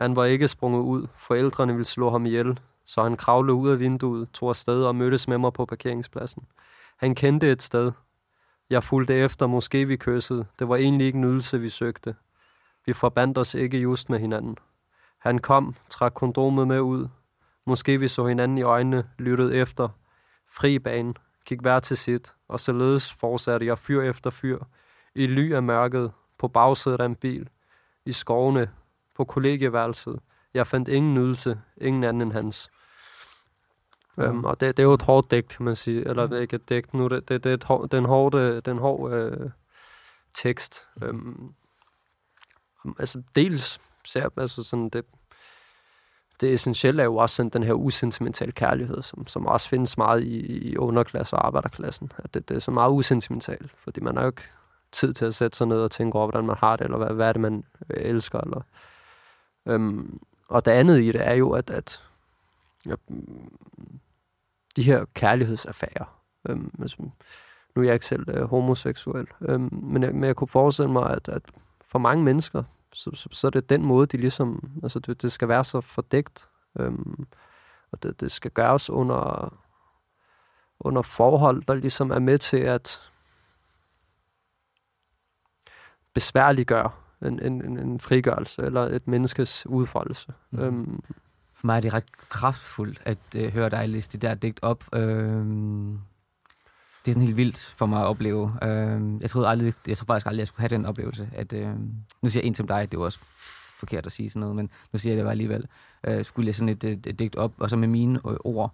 Han 0.01 0.15
var 0.15 0.25
ikke 0.25 0.47
sprunget 0.47 0.81
ud. 0.81 1.07
Forældrene 1.17 1.73
ville 1.73 1.85
slå 1.85 2.09
ham 2.09 2.25
ihjel, 2.25 2.59
så 2.85 3.03
han 3.03 3.17
kravlede 3.17 3.53
ud 3.53 3.69
af 3.69 3.79
vinduet, 3.79 4.29
tog 4.31 4.49
afsted 4.49 4.83
og 4.83 4.95
mødtes 4.95 5.27
med 5.27 5.37
mig 5.37 5.53
på 5.53 5.65
parkeringspladsen. 5.65 6.43
Han 6.97 7.15
kendte 7.15 7.51
et 7.51 7.61
sted. 7.61 7.91
Jeg 8.71 8.83
fulgte 8.83 9.13
efter, 9.15 9.47
måske 9.47 9.85
vi 9.85 9.95
kyssede. 9.95 10.45
Det 10.59 10.69
var 10.69 10.75
egentlig 10.75 11.07
ikke 11.07 11.17
en 11.17 11.23
ydelse, 11.23 11.59
vi 11.59 11.69
søgte. 11.69 12.15
Vi 12.85 12.93
forbandt 12.93 13.37
os 13.37 13.53
ikke 13.53 13.77
just 13.77 14.09
med 14.09 14.19
hinanden. 14.19 14.57
Han 15.17 15.39
kom, 15.39 15.75
trak 15.89 16.13
kondomet 16.13 16.67
med 16.67 16.79
ud. 16.79 17.07
Måske 17.65 17.99
vi 17.99 18.07
så 18.07 18.25
hinanden 18.25 18.57
i 18.57 18.61
øjnene, 18.61 19.09
lyttede 19.19 19.55
efter. 19.55 19.89
Fri 20.49 20.79
bane, 20.79 21.13
gik 21.45 21.61
hver 21.61 21.79
til 21.79 21.97
sit, 21.97 22.33
og 22.47 22.59
således 22.59 23.13
fortsatte 23.13 23.65
jeg 23.65 23.79
fyr 23.79 24.01
efter 24.01 24.29
fyr. 24.29 24.59
I 25.15 25.27
ly 25.27 25.53
af 25.53 25.63
mørket, 25.63 26.11
på 26.37 26.47
bagsædet 26.47 27.01
af 27.01 27.05
en 27.05 27.15
bil, 27.15 27.49
i 28.05 28.11
skovene, 28.11 28.71
på 29.15 29.23
kollegieværelset. 29.23 30.19
Jeg 30.53 30.67
fandt 30.67 30.87
ingen 30.87 31.13
nydelse, 31.13 31.59
ingen 31.77 32.03
anden 32.03 32.21
end 32.21 32.31
hans. 32.31 32.69
Øhm, 34.21 34.45
og 34.45 34.59
det, 34.59 34.77
det 34.77 34.83
er 34.83 34.87
jo 34.87 34.93
et 34.93 35.01
hårdt 35.01 35.31
digt, 35.31 35.47
kan 35.47 35.65
man 35.65 35.75
sige. 35.75 36.07
Eller 36.07 36.39
ikke 36.39 36.55
et 36.55 36.69
digt 36.69 36.93
nu. 36.93 37.07
Det, 37.07 37.29
det, 37.29 37.43
det 37.43 37.49
er 37.49 37.53
et 37.53 37.63
hår, 37.63 37.85
den 37.85 38.05
hårde, 38.05 38.61
den 38.61 38.77
hårde 38.77 39.15
øh, 39.15 39.49
tekst. 40.33 40.87
Øhm, 41.01 41.53
altså 42.99 43.21
dels 43.35 43.81
ser 44.05 44.29
altså 44.37 44.63
sådan 44.63 44.89
det, 44.89 45.05
det 46.41 46.53
essentielle 46.53 47.01
er 47.01 47.05
jo 47.05 47.15
også 47.15 47.35
sådan 47.35 47.49
den 47.49 47.63
her 47.63 47.73
usentimentale 47.73 48.51
kærlighed, 48.51 49.01
som, 49.01 49.27
som 49.27 49.45
også 49.45 49.69
findes 49.69 49.97
meget 49.97 50.23
i, 50.23 50.69
i 50.69 50.77
underklasse 50.77 51.35
og 51.35 51.45
arbejderklassen. 51.45 52.11
At 52.17 52.33
det, 52.33 52.49
det 52.49 52.55
er 52.55 52.59
så 52.59 52.71
meget 52.71 52.91
usentimentalt, 52.91 53.71
fordi 53.77 53.99
man 53.99 54.15
har 54.15 54.23
jo 54.23 54.29
ikke 54.29 54.41
tid 54.91 55.13
til 55.13 55.25
at 55.25 55.35
sætte 55.35 55.57
sig 55.57 55.67
ned 55.67 55.77
og 55.77 55.91
tænke 55.91 56.17
over, 56.17 56.27
hvordan 56.27 56.45
man 56.45 56.57
har 56.59 56.75
det, 56.75 56.83
eller 56.83 56.97
hvad, 56.97 57.09
hvad 57.09 57.27
er 57.27 57.33
det, 57.33 57.41
man 57.41 57.63
øh, 57.89 58.03
elsker. 58.05 58.39
Eller, 58.39 58.61
øhm, 59.65 60.19
og 60.47 60.65
det 60.65 60.71
andet 60.71 61.01
i 61.01 61.11
det 61.11 61.27
er 61.27 61.33
jo, 61.33 61.51
at, 61.51 61.71
at 61.71 62.03
ja, 62.87 62.95
mm, 63.07 63.49
de 64.75 64.83
her 64.83 65.05
kærlighedsaffærer, 65.13 66.21
øhm, 66.49 66.73
altså, 66.81 66.97
nu 67.75 67.81
er 67.81 67.85
jeg 67.85 67.93
ikke 67.93 68.05
selv 68.05 68.29
øh, 68.29 68.43
homoseksuel, 68.43 69.27
øhm, 69.41 69.69
men, 69.71 70.03
jeg, 70.03 70.13
men 70.13 70.23
jeg 70.23 70.35
kunne 70.35 70.47
forestille 70.47 70.91
mig, 70.91 71.09
at, 71.09 71.29
at 71.29 71.41
for 71.91 71.99
mange 71.99 72.23
mennesker, 72.23 72.63
så, 72.93 73.11
så, 73.13 73.29
så 73.31 73.47
er 73.47 73.51
det 73.51 73.69
den 73.69 73.85
måde, 73.85 74.07
de 74.07 74.17
ligesom, 74.17 74.71
altså 74.83 74.99
det, 74.99 75.21
det 75.21 75.31
skal 75.31 75.47
være 75.47 75.63
så 75.63 75.81
fordækt, 75.81 76.49
øhm, 76.79 77.27
og 77.91 78.03
det, 78.03 78.21
det 78.21 78.31
skal 78.31 78.51
gøres 78.51 78.89
under, 78.89 79.53
under 80.79 81.01
forhold, 81.01 81.63
der 81.67 81.73
ligesom 81.73 82.11
er 82.11 82.19
med 82.19 82.37
til 82.37 82.57
at 82.57 83.11
besværliggøre 86.13 86.91
en, 87.21 87.39
en, 87.39 87.77
en, 87.77 87.99
frigørelse 87.99 88.61
eller 88.61 88.81
et 88.81 89.07
menneskes 89.07 89.67
udfoldelse. 89.67 90.33
Mm. 90.51 90.59
Øhm, 90.59 91.03
for 91.61 91.65
mig 91.65 91.77
er 91.77 91.81
det 91.81 91.93
ret 91.93 92.29
kraftfuldt 92.29 93.01
at 93.05 93.17
øh, 93.35 93.53
høre 93.53 93.69
dig 93.69 93.89
læse 93.89 94.11
det 94.11 94.21
der 94.21 94.33
digt 94.33 94.59
op. 94.61 94.83
Øh, 94.93 95.45
det 97.05 97.07
er 97.07 97.13
sådan 97.13 97.21
helt 97.21 97.37
vildt 97.37 97.73
for 97.77 97.85
mig 97.85 98.01
at 98.01 98.05
opleve. 98.05 98.53
Øh, 98.63 99.21
jeg 99.21 99.29
troede 99.29 99.47
aldrig, 99.47 99.73
jeg 99.87 99.97
tror 99.97 100.05
faktisk 100.05 100.25
aldrig, 100.25 100.39
jeg 100.39 100.47
skulle 100.47 100.61
have 100.61 100.77
den 100.77 100.85
oplevelse. 100.85 101.29
At, 101.35 101.53
øh, 101.53 101.69
nu 102.21 102.29
siger 102.29 102.41
jeg 102.41 102.47
en 102.47 102.55
som 102.55 102.67
dig, 102.67 102.91
det 102.91 102.97
er 102.97 103.01
også 103.01 103.19
forkert 103.79 104.05
at 104.05 104.11
sige 104.11 104.29
sådan 104.29 104.39
noget, 104.39 104.55
men 104.55 104.69
nu 104.93 104.99
siger 104.99 105.13
jeg 105.13 105.17
det 105.17 105.25
bare 105.25 105.31
alligevel. 105.31 105.67
Øh, 106.03 106.25
skulle 106.25 106.45
læse 106.45 106.57
sådan 106.57 106.69
et, 106.69 106.83
et, 106.83 107.07
et 107.07 107.19
digt 107.19 107.35
op, 107.35 107.51
og 107.57 107.69
så 107.69 107.77
med 107.77 107.87
mine 107.87 108.19
øh, 108.27 108.37
ord. 108.43 108.73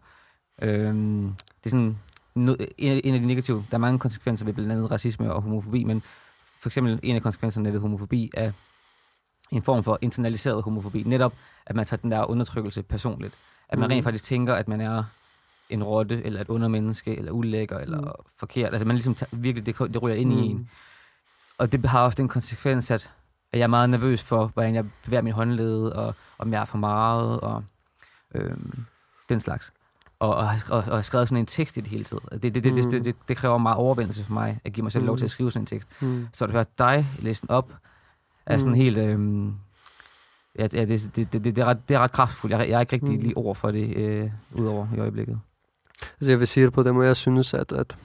Øh, 0.61 0.95
det 1.35 1.65
er 1.65 1.69
sådan 1.69 1.97
no, 2.35 2.55
en, 2.77 3.01
en 3.03 3.13
af 3.13 3.19
de 3.19 3.27
negative, 3.27 3.65
der 3.71 3.77
er 3.77 3.81
mange 3.81 3.99
konsekvenser 3.99 4.45
ved 4.45 4.53
blandt 4.53 4.71
andet 4.71 4.91
racisme 4.91 5.33
og 5.33 5.41
homofobi, 5.41 5.83
men 5.83 6.03
for 6.59 6.69
eksempel 6.69 6.99
en 7.03 7.15
af 7.15 7.21
konsekvenserne 7.21 7.73
ved 7.73 7.79
homofobi 7.79 8.31
er 8.33 8.51
en 9.51 9.61
form 9.61 9.83
for 9.83 9.99
internaliseret 10.01 10.63
homofobi. 10.63 11.03
Netop, 11.03 11.33
at 11.65 11.75
man 11.75 11.85
tager 11.85 12.01
den 12.01 12.11
der 12.11 12.29
undertrykkelse 12.29 12.83
personligt. 12.83 13.33
At 13.69 13.79
man 13.79 13.87
Mhm. 13.87 13.93
rent 13.93 14.03
faktisk 14.03 14.23
tænker, 14.23 14.55
at 14.55 14.67
man 14.67 14.81
er 14.81 15.03
en 15.69 15.83
rotte, 15.83 16.23
eller 16.25 16.41
et 16.41 16.49
undermenneske, 16.49 17.17
eller 17.17 17.31
ulækker, 17.31 17.77
eller 17.77 18.01
Mm. 18.01 18.07
forkert. 18.37 18.71
Altså 18.73 18.85
man 18.87 18.95
ligesom 18.95 19.15
tager, 19.15 19.29
virkelig, 19.37 19.65
det, 19.65 19.93
det 19.93 20.01
ryger 20.01 20.15
ind 20.17 20.29
mm. 20.29 20.37
i 20.37 20.41
Mm. 20.53 20.59
en. 20.59 20.69
Og 21.57 21.71
det 21.71 21.85
har 21.85 22.01
også 22.05 22.15
den 22.15 22.27
konsekvens, 22.27 22.91
at, 22.91 23.11
at 23.53 23.59
jeg 23.59 23.63
er 23.63 23.67
meget 23.67 23.89
nervøs 23.89 24.23
for, 24.23 24.47
hvordan 24.47 24.75
jeg 24.75 24.85
bevæger 25.05 25.21
min 25.21 25.33
håndled, 25.33 25.81
og 25.83 26.15
om 26.39 26.53
jeg 26.53 26.61
er 26.61 26.65
for 26.65 26.77
meget, 26.77 27.39
og 27.39 27.63
øhm, 28.35 28.85
den 29.29 29.39
slags. 29.39 29.71
Og, 30.19 30.35
og, 30.35 30.49
og, 30.69 30.83
og 30.87 31.05
skrevet 31.05 31.27
sådan 31.27 31.37
en 31.39 31.45
tekst 31.45 31.77
i 31.77 31.81
det 31.81 31.89
hele 31.89 32.03
tiden. 32.03 32.23
Det, 32.31 32.41
det, 32.43 32.63
det, 32.63 32.73
Mm. 32.85 32.91
det, 32.91 33.05
det, 33.05 33.15
det 33.27 33.37
kræver 33.37 33.57
meget 33.57 33.77
overvindelse 33.77 34.23
for 34.23 34.33
mig, 34.33 34.59
at 34.65 34.73
give 34.73 34.83
mig 34.83 34.91
selv 34.91 35.05
lov 35.05 35.13
Mm. 35.13 35.17
til 35.17 35.25
at 35.25 35.31
skrive 35.31 35.51
sådan 35.51 35.61
en 35.63 35.65
tekst. 35.65 35.89
mm. 36.01 36.27
Så 36.33 36.45
at 36.45 36.51
høre 36.51 36.65
dig 36.77 37.07
læse 37.19 37.41
den 37.41 37.49
op, 37.51 37.71
er 38.53 38.57
sådan 38.57 38.71
Mm. 38.71 38.77
helt... 38.77 38.97
Øhm, 38.97 39.53
ja, 40.59 40.67
ja, 40.73 40.85
det, 40.85 40.89
det, 40.89 41.15
det, 41.15 41.33
det, 41.33 41.43
det, 41.55 41.57
er 41.57 41.65
ret, 41.65 41.89
det 41.89 41.95
er 41.95 41.99
ret 41.99 42.11
kraftfuldt. 42.11 42.55
Jeg, 42.55 42.69
jeg 42.69 42.75
er 42.75 42.79
ikke 42.79 42.93
rigtig 42.93 43.13
Mm. 43.15 43.19
lige 43.21 43.37
ord 43.37 43.55
for 43.55 43.71
det, 43.71 43.97
øh, 43.97 44.29
udover 44.53 44.87
i 44.95 44.99
øjeblikket. 44.99 45.39
Altså 46.01 46.31
jeg 46.31 46.39
vil 46.39 46.47
sige 46.47 46.65
det 46.65 46.73
på 46.73 46.83
den 46.83 46.93
måde, 46.93 47.07
jeg 47.07 47.15
synes, 47.15 47.53
at, 47.53 47.71
at 47.71 47.95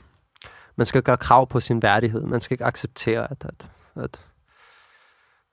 man 0.76 0.86
skal 0.86 1.02
gøre 1.02 1.16
krav 1.16 1.46
på 1.46 1.60
sin 1.60 1.82
værdighed. 1.82 2.20
Man 2.22 2.40
skal 2.40 2.54
ikke 2.54 2.64
acceptere, 2.64 3.30
at, 3.30 3.44
at, 3.44 3.70
at, 3.96 4.24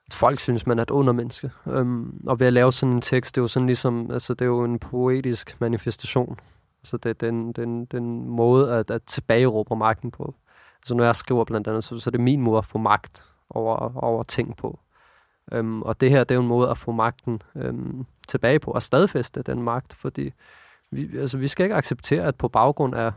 at 0.08 0.14
folk 0.14 0.40
synes, 0.40 0.68
man 0.68 0.80
er 0.80 0.84
et 0.84 0.90
undermenneske. 0.92 1.52
Um, 1.66 2.22
og 2.28 2.40
ved 2.40 2.48
at 2.48 2.54
lave 2.54 2.72
sådan 2.72 2.94
en 2.96 3.02
tekst, 3.02 3.36
det 3.36 3.42
er 3.42 3.44
jo 3.44 3.48
sådan 3.48 3.66
ligesom, 3.68 4.12
altså 4.12 4.34
det 4.34 4.42
er 4.42 4.46
jo 4.50 4.64
en 4.64 4.80
poetisk 4.80 5.62
manifestation. 5.62 6.40
Altså 6.82 6.98
det 6.98 7.10
er 7.10 7.14
den, 7.14 7.52
den, 7.52 7.86
den 7.86 8.28
måde 8.30 8.74
at, 8.74 8.92
at 8.92 9.04
tilbageråbe 9.04 9.76
magten 9.76 10.12
på. 10.12 10.36
Altså 10.82 10.96
når 10.96 11.04
jeg 11.04 11.16
skriver 11.16 11.44
blandt 11.46 11.68
andet, 11.68 11.84
så, 11.84 12.00
så 12.00 12.10
er 12.10 12.12
det 12.12 12.20
min 12.20 12.42
måde 12.42 12.58
at 12.58 12.66
få 12.66 12.78
magt 12.78 13.26
over, 13.50 14.04
over 14.04 14.24
ting 14.24 14.58
på. 14.58 14.80
Øhm, 15.52 15.82
og 15.82 16.02
det 16.02 16.10
her, 16.10 16.24
det 16.24 16.32
er 16.32 16.36
jo 16.36 16.42
en 16.42 16.48
måde 16.48 16.70
at 16.70 16.78
få 16.78 16.92
magten 16.92 17.42
øhm, 17.56 18.06
tilbage 18.28 18.60
på, 18.60 18.72
og 18.72 18.82
stadfæste 18.82 19.42
den 19.42 19.64
magt, 19.64 19.94
fordi 19.94 20.32
vi, 20.92 21.18
altså, 21.18 21.38
vi 21.38 21.48
skal 21.48 21.64
ikke 21.64 21.76
acceptere, 21.76 22.26
at 22.26 22.36
på 22.36 22.48
baggrund 22.48 22.96
af, 22.96 23.12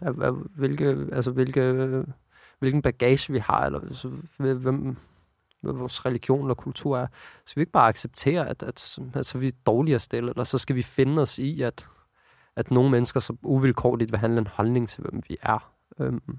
af, 0.00 0.12
af 0.22 0.32
hvilke, 0.32 1.06
altså, 1.12 1.30
hvilke, 1.30 2.04
hvilken 2.58 2.82
bagage 2.82 3.32
vi 3.32 3.38
har, 3.38 3.66
eller 3.66 3.80
altså, 3.80 4.08
hvem, 4.38 4.96
hvad 5.60 5.72
vores 5.72 6.06
religion 6.06 6.40
eller 6.40 6.54
kultur 6.54 6.98
er, 6.98 7.06
så 7.46 7.54
vi 7.54 7.60
ikke 7.60 7.72
bare 7.72 7.88
acceptere, 7.88 8.48
at, 8.48 8.62
at 8.62 8.98
altså, 9.14 9.38
vi 9.38 9.46
er 9.46 9.52
dårligere 9.66 9.98
stillet, 9.98 10.30
eller 10.30 10.44
så 10.44 10.58
skal 10.58 10.76
vi 10.76 10.82
finde 10.82 11.22
os 11.22 11.38
i, 11.38 11.62
at, 11.62 11.88
at 12.56 12.70
nogle 12.70 12.90
mennesker 12.90 13.20
så 13.20 13.36
uvilkårligt 13.42 14.12
vil 14.12 14.18
handle 14.18 14.38
en 14.38 14.46
holdning 14.46 14.88
til, 14.88 15.02
hvem 15.02 15.22
vi 15.28 15.36
er. 15.42 15.72
Øhm, 15.98 16.38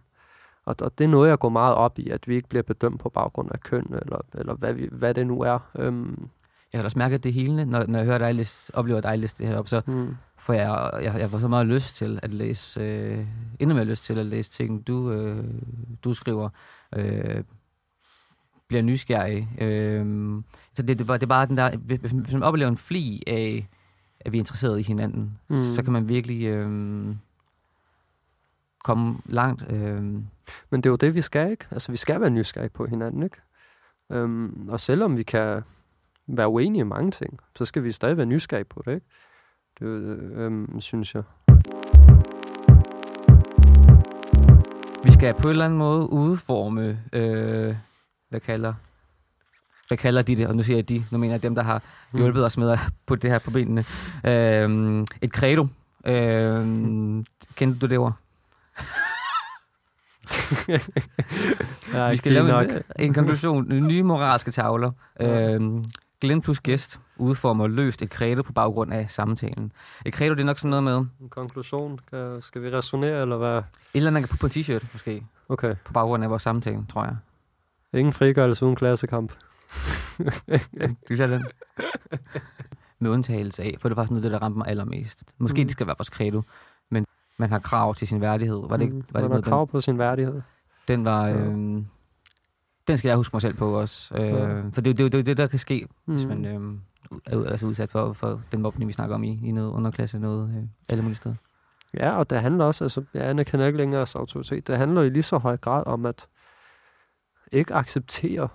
og, 0.66 0.76
og 0.82 0.98
det 0.98 1.04
er 1.04 1.08
noget, 1.10 1.30
jeg 1.30 1.40
går 1.40 1.50
meget 1.50 1.76
op 1.76 2.00
i, 2.00 2.10
at 2.10 2.28
vi 2.28 2.36
ikke 2.36 2.50
bliver 2.50 2.64
bedømt 2.64 3.00
på 3.00 3.10
baggrund 3.10 3.50
af 3.52 3.60
køn, 3.60 3.86
eller, 4.02 4.18
eller 4.36 4.54
hvad, 4.56 4.74
vi, 4.74 4.88
hvad 4.92 5.14
det 5.14 5.28
nu 5.28 5.42
er. 5.42 5.60
Øhm, 5.80 6.28
Jeg 6.74 6.80
har 6.80 6.84
også 6.84 7.00
mærket 7.00 7.24
det 7.24 7.34
hele, 7.34 7.66
når, 7.66 7.86
når 7.88 8.00
jeg 8.00 8.06
hører 8.06 8.18
dig 8.18 8.36
læse, 8.36 8.76
oplever 8.76 9.02
dig 9.02 9.20
læse 9.20 9.36
det 9.38 9.48
her 9.48 9.58
op, 9.58 9.68
så 9.68 9.82
hmm, 9.86 10.16
får 10.38 10.54
jeg, 10.54 10.92
jeg, 11.04 11.16
jeg 11.20 11.30
får 11.30 11.38
så 11.38 11.48
meget 11.48 11.68
lyst 11.68 11.96
til 11.96 12.20
at 12.24 12.34
læse, 12.34 12.82
øh, 12.82 13.26
endnu 13.60 13.76
mere 13.76 13.86
lyst 13.86 14.04
til 14.06 14.20
at 14.20 14.26
læse 14.26 14.52
ting, 14.52 14.88
du, 14.88 15.12
øh, 15.12 15.44
du 16.04 16.14
skriver, 16.14 16.50
øh, 16.96 17.44
bliver 18.68 18.82
nysgerrig. 18.82 19.50
Øh, 19.62 20.06
så 20.74 20.82
det, 20.82 20.88
det, 20.88 21.02
er 21.02 21.06
bare- 21.06 21.18
det 21.18 21.24
er 21.24 21.28
bare 21.28 21.46
den 21.46 21.58
der, 21.58 21.78
hvis 21.78 22.34
man 22.34 22.44
oplever 22.44 22.70
en 22.70 22.78
fli 22.78 23.24
af, 23.28 23.68
at 24.20 24.32
vi 24.32 24.38
er 24.38 24.42
interesseret 24.42 24.80
i 24.80 24.84
hinanden, 24.84 25.22
mm. 25.50 25.56
Mm. 25.56 25.62
så 25.76 25.84
kan 25.84 25.94
man 25.94 26.10
virkelig 26.10 26.46
øh, 26.48 26.70
komme 28.84 29.16
langt. 29.26 29.66
Øh, 29.72 30.04
Men 30.70 30.82
det 30.82 30.86
er 30.86 30.90
jo 30.90 30.96
det, 30.96 31.16
vi 31.16 31.22
skal, 31.22 31.52
ikke? 31.52 31.66
Altså, 31.72 31.92
vi 31.92 31.98
skal 31.98 32.22
være 32.22 32.30
nysgerrige 32.30 32.70
på 32.70 32.86
hinanden, 32.86 33.24
ikke? 33.24 33.38
Øhm, 34.12 34.70
og 34.70 34.80
selvom 34.80 35.18
vi 35.18 35.24
kan 35.24 35.62
være 36.28 36.48
uenige 36.48 36.80
i 36.80 36.84
mange 36.84 37.12
ting, 37.12 37.40
så 37.56 37.66
skal 37.66 37.84
vi 37.84 37.92
stadig 37.92 38.18
være 38.18 38.26
nysgerrige 38.26 38.66
på 38.66 38.82
det, 38.86 38.94
ikke? 38.94 39.06
Det 39.80 39.86
øh, 39.86 40.46
øhm, 40.46 40.82
synes 40.82 41.16
jeg. 41.16 41.24
Vi 45.04 45.12
skal 45.12 45.34
på 45.34 45.44
en 45.48 45.50
eller 45.50 45.66
anden 45.66 45.80
måde 45.80 46.10
udforme, 46.10 47.00
øh, 47.14 47.76
hvad 48.30 48.40
kalder 48.40 48.74
hvad 49.88 49.98
kalder 49.98 50.22
de 50.22 50.36
det? 50.36 50.48
Og 50.48 50.56
nu 50.56 50.64
siger 50.64 50.78
jeg 50.78 50.90
de, 50.90 51.04
nu 51.12 51.18
mener 51.18 51.34
jeg 51.34 51.44
dem, 51.44 51.56
der 51.56 51.64
har 51.64 51.82
Mm. 52.12 52.20
hjulpet 52.20 52.46
os 52.46 52.58
med 52.58 52.70
at 52.72 52.80
putte 53.06 53.22
det 53.22 53.32
her 53.32 53.40
på 53.40 53.52
benene. 53.52 53.84
Øh, 54.26 55.06
et 55.22 55.30
credo. 55.32 55.68
Øh, 56.06 57.24
kendte 57.56 57.80
du 57.80 57.86
det 57.86 57.98
ord? 57.98 58.14
ja, 61.94 62.10
Vi 62.10 62.18
skal 62.18 62.32
lave 62.32 62.76
en, 62.76 62.82
en 63.00 63.14
konklusion. 63.14 63.68
Nye 63.88 64.04
moralske 64.04 64.52
tavler. 64.52 64.92
Øh, 65.20 65.84
Glenn 66.22 66.42
plus 66.42 66.60
gæst 66.60 67.00
udformer 67.18 67.68
løst 67.68 68.02
et 68.02 68.10
credo 68.10 68.42
på 68.42 68.54
baggrund 68.54 68.94
af 68.94 69.12
samtalen. 69.12 69.72
Et 70.06 70.14
credo, 70.14 70.34
det 70.34 70.42
er 70.42 70.46
nok 70.46 70.60
sådan 70.60 70.70
noget 70.70 70.84
med, 70.84 70.98
et 70.98 71.08
En 71.22 71.30
konklusion. 71.30 72.00
Skal, 72.08 72.38
skal 72.42 72.62
vi 72.64 72.70
resonere, 72.70 73.22
eller 73.22 73.38
hvad? 73.38 73.62
eller 73.94 74.08
andet, 74.08 74.14
man 74.14 74.22
kan 74.22 74.30
putte 74.30 74.42
på 74.42 74.46
en 74.46 74.52
t-shirt, 74.52 74.86
måske, 74.94 75.24
Okay. 75.50 75.76
på 75.86 75.94
baggrund 75.94 76.24
af 76.24 76.30
vores 76.30 76.44
samtale, 76.44 76.86
tror 76.90 77.04
jeg. 77.04 77.16
Ingen 77.94 78.14
frigørelse 78.14 78.66
uden 78.66 78.76
klassekamp. 78.76 79.34
du 81.10 81.16
siger 81.16 81.28
den? 81.28 81.46
Med 83.00 83.12
undtagelse 83.12 83.64
af, 83.64 83.76
for 83.80 83.90
det 83.90 83.96
var 83.96 84.04
sådan 84.04 84.14
noget, 84.14 84.24
det, 84.24 84.32
der 84.32 84.40
ramte 84.40 84.58
mig 84.58 84.68
allermest. 84.68 85.24
Måske 85.38 85.62
mm. 85.62 85.68
det 85.68 85.72
skal 85.72 85.88
være 85.88 85.96
vores 86.00 86.08
credo, 86.08 86.42
man 87.38 87.50
har 87.50 87.60
krav 87.60 87.96
til 87.96 88.08
sin 88.08 88.22
værdighed. 88.22 88.62
Var 88.70 88.78
det, 88.78 88.90
Mm, 88.94 88.96
var 88.96 89.02
man 89.14 89.14
det 89.14 89.22
har 89.22 89.28
noget, 89.30 89.46
krav 89.46 89.68
på 89.68 89.82
sin 89.82 89.98
værdighed. 89.98 90.34
den, 90.34 90.42
den 90.88 91.06
var... 91.06 91.28
Ja. 91.28 91.36
Øh, 91.46 91.84
den 92.88 92.98
skal 92.98 93.10
jeg 93.10 93.18
huske 93.18 93.36
mig 93.36 93.42
selv 93.42 93.54
på 93.56 93.80
også. 93.80 94.16
Øh, 94.18 94.28
Ja. 94.28 94.60
For 94.74 94.82
det, 94.82 94.86
det, 94.86 94.98
det, 94.98 95.12
det, 95.12 95.26
det, 95.26 95.38
der 95.38 95.48
kan 95.48 95.60
ske, 95.60 95.88
mm. 96.06 96.14
hvis 96.14 96.26
man 96.26 96.46
øh, 96.46 96.78
er 97.26 97.50
altså 97.52 97.68
udsat 97.68 97.92
for, 97.92 98.14
for 98.14 98.42
den 98.52 98.62
mobning, 98.62 98.88
vi 98.88 98.94
snakker 98.94 99.16
om 99.16 99.24
i, 99.24 99.40
i 99.48 99.52
noget 99.52 99.72
underklasse, 99.72 100.20
noget 100.20 100.56
øh, 100.58 100.64
alle 100.90 101.02
mulige 101.04 101.18
steder. 101.18 101.36
Ja, 101.94 102.18
og 102.18 102.30
det 102.30 102.42
handler 102.42 102.66
også, 102.66 102.84
altså, 102.86 103.04
jeg 103.14 103.30
anerkender 103.30 103.66
ikke 103.66 103.78
længere 103.78 104.02
as 104.02 104.16
autoritet. 104.16 104.68
Det 104.68 104.78
handler 104.78 105.02
i 105.02 105.10
lige 105.10 105.24
så 105.24 105.38
høj 105.38 105.58
grad 105.58 105.84
om 105.86 106.06
at 106.06 106.28
ikke 107.52 107.74
acceptere 107.74 108.48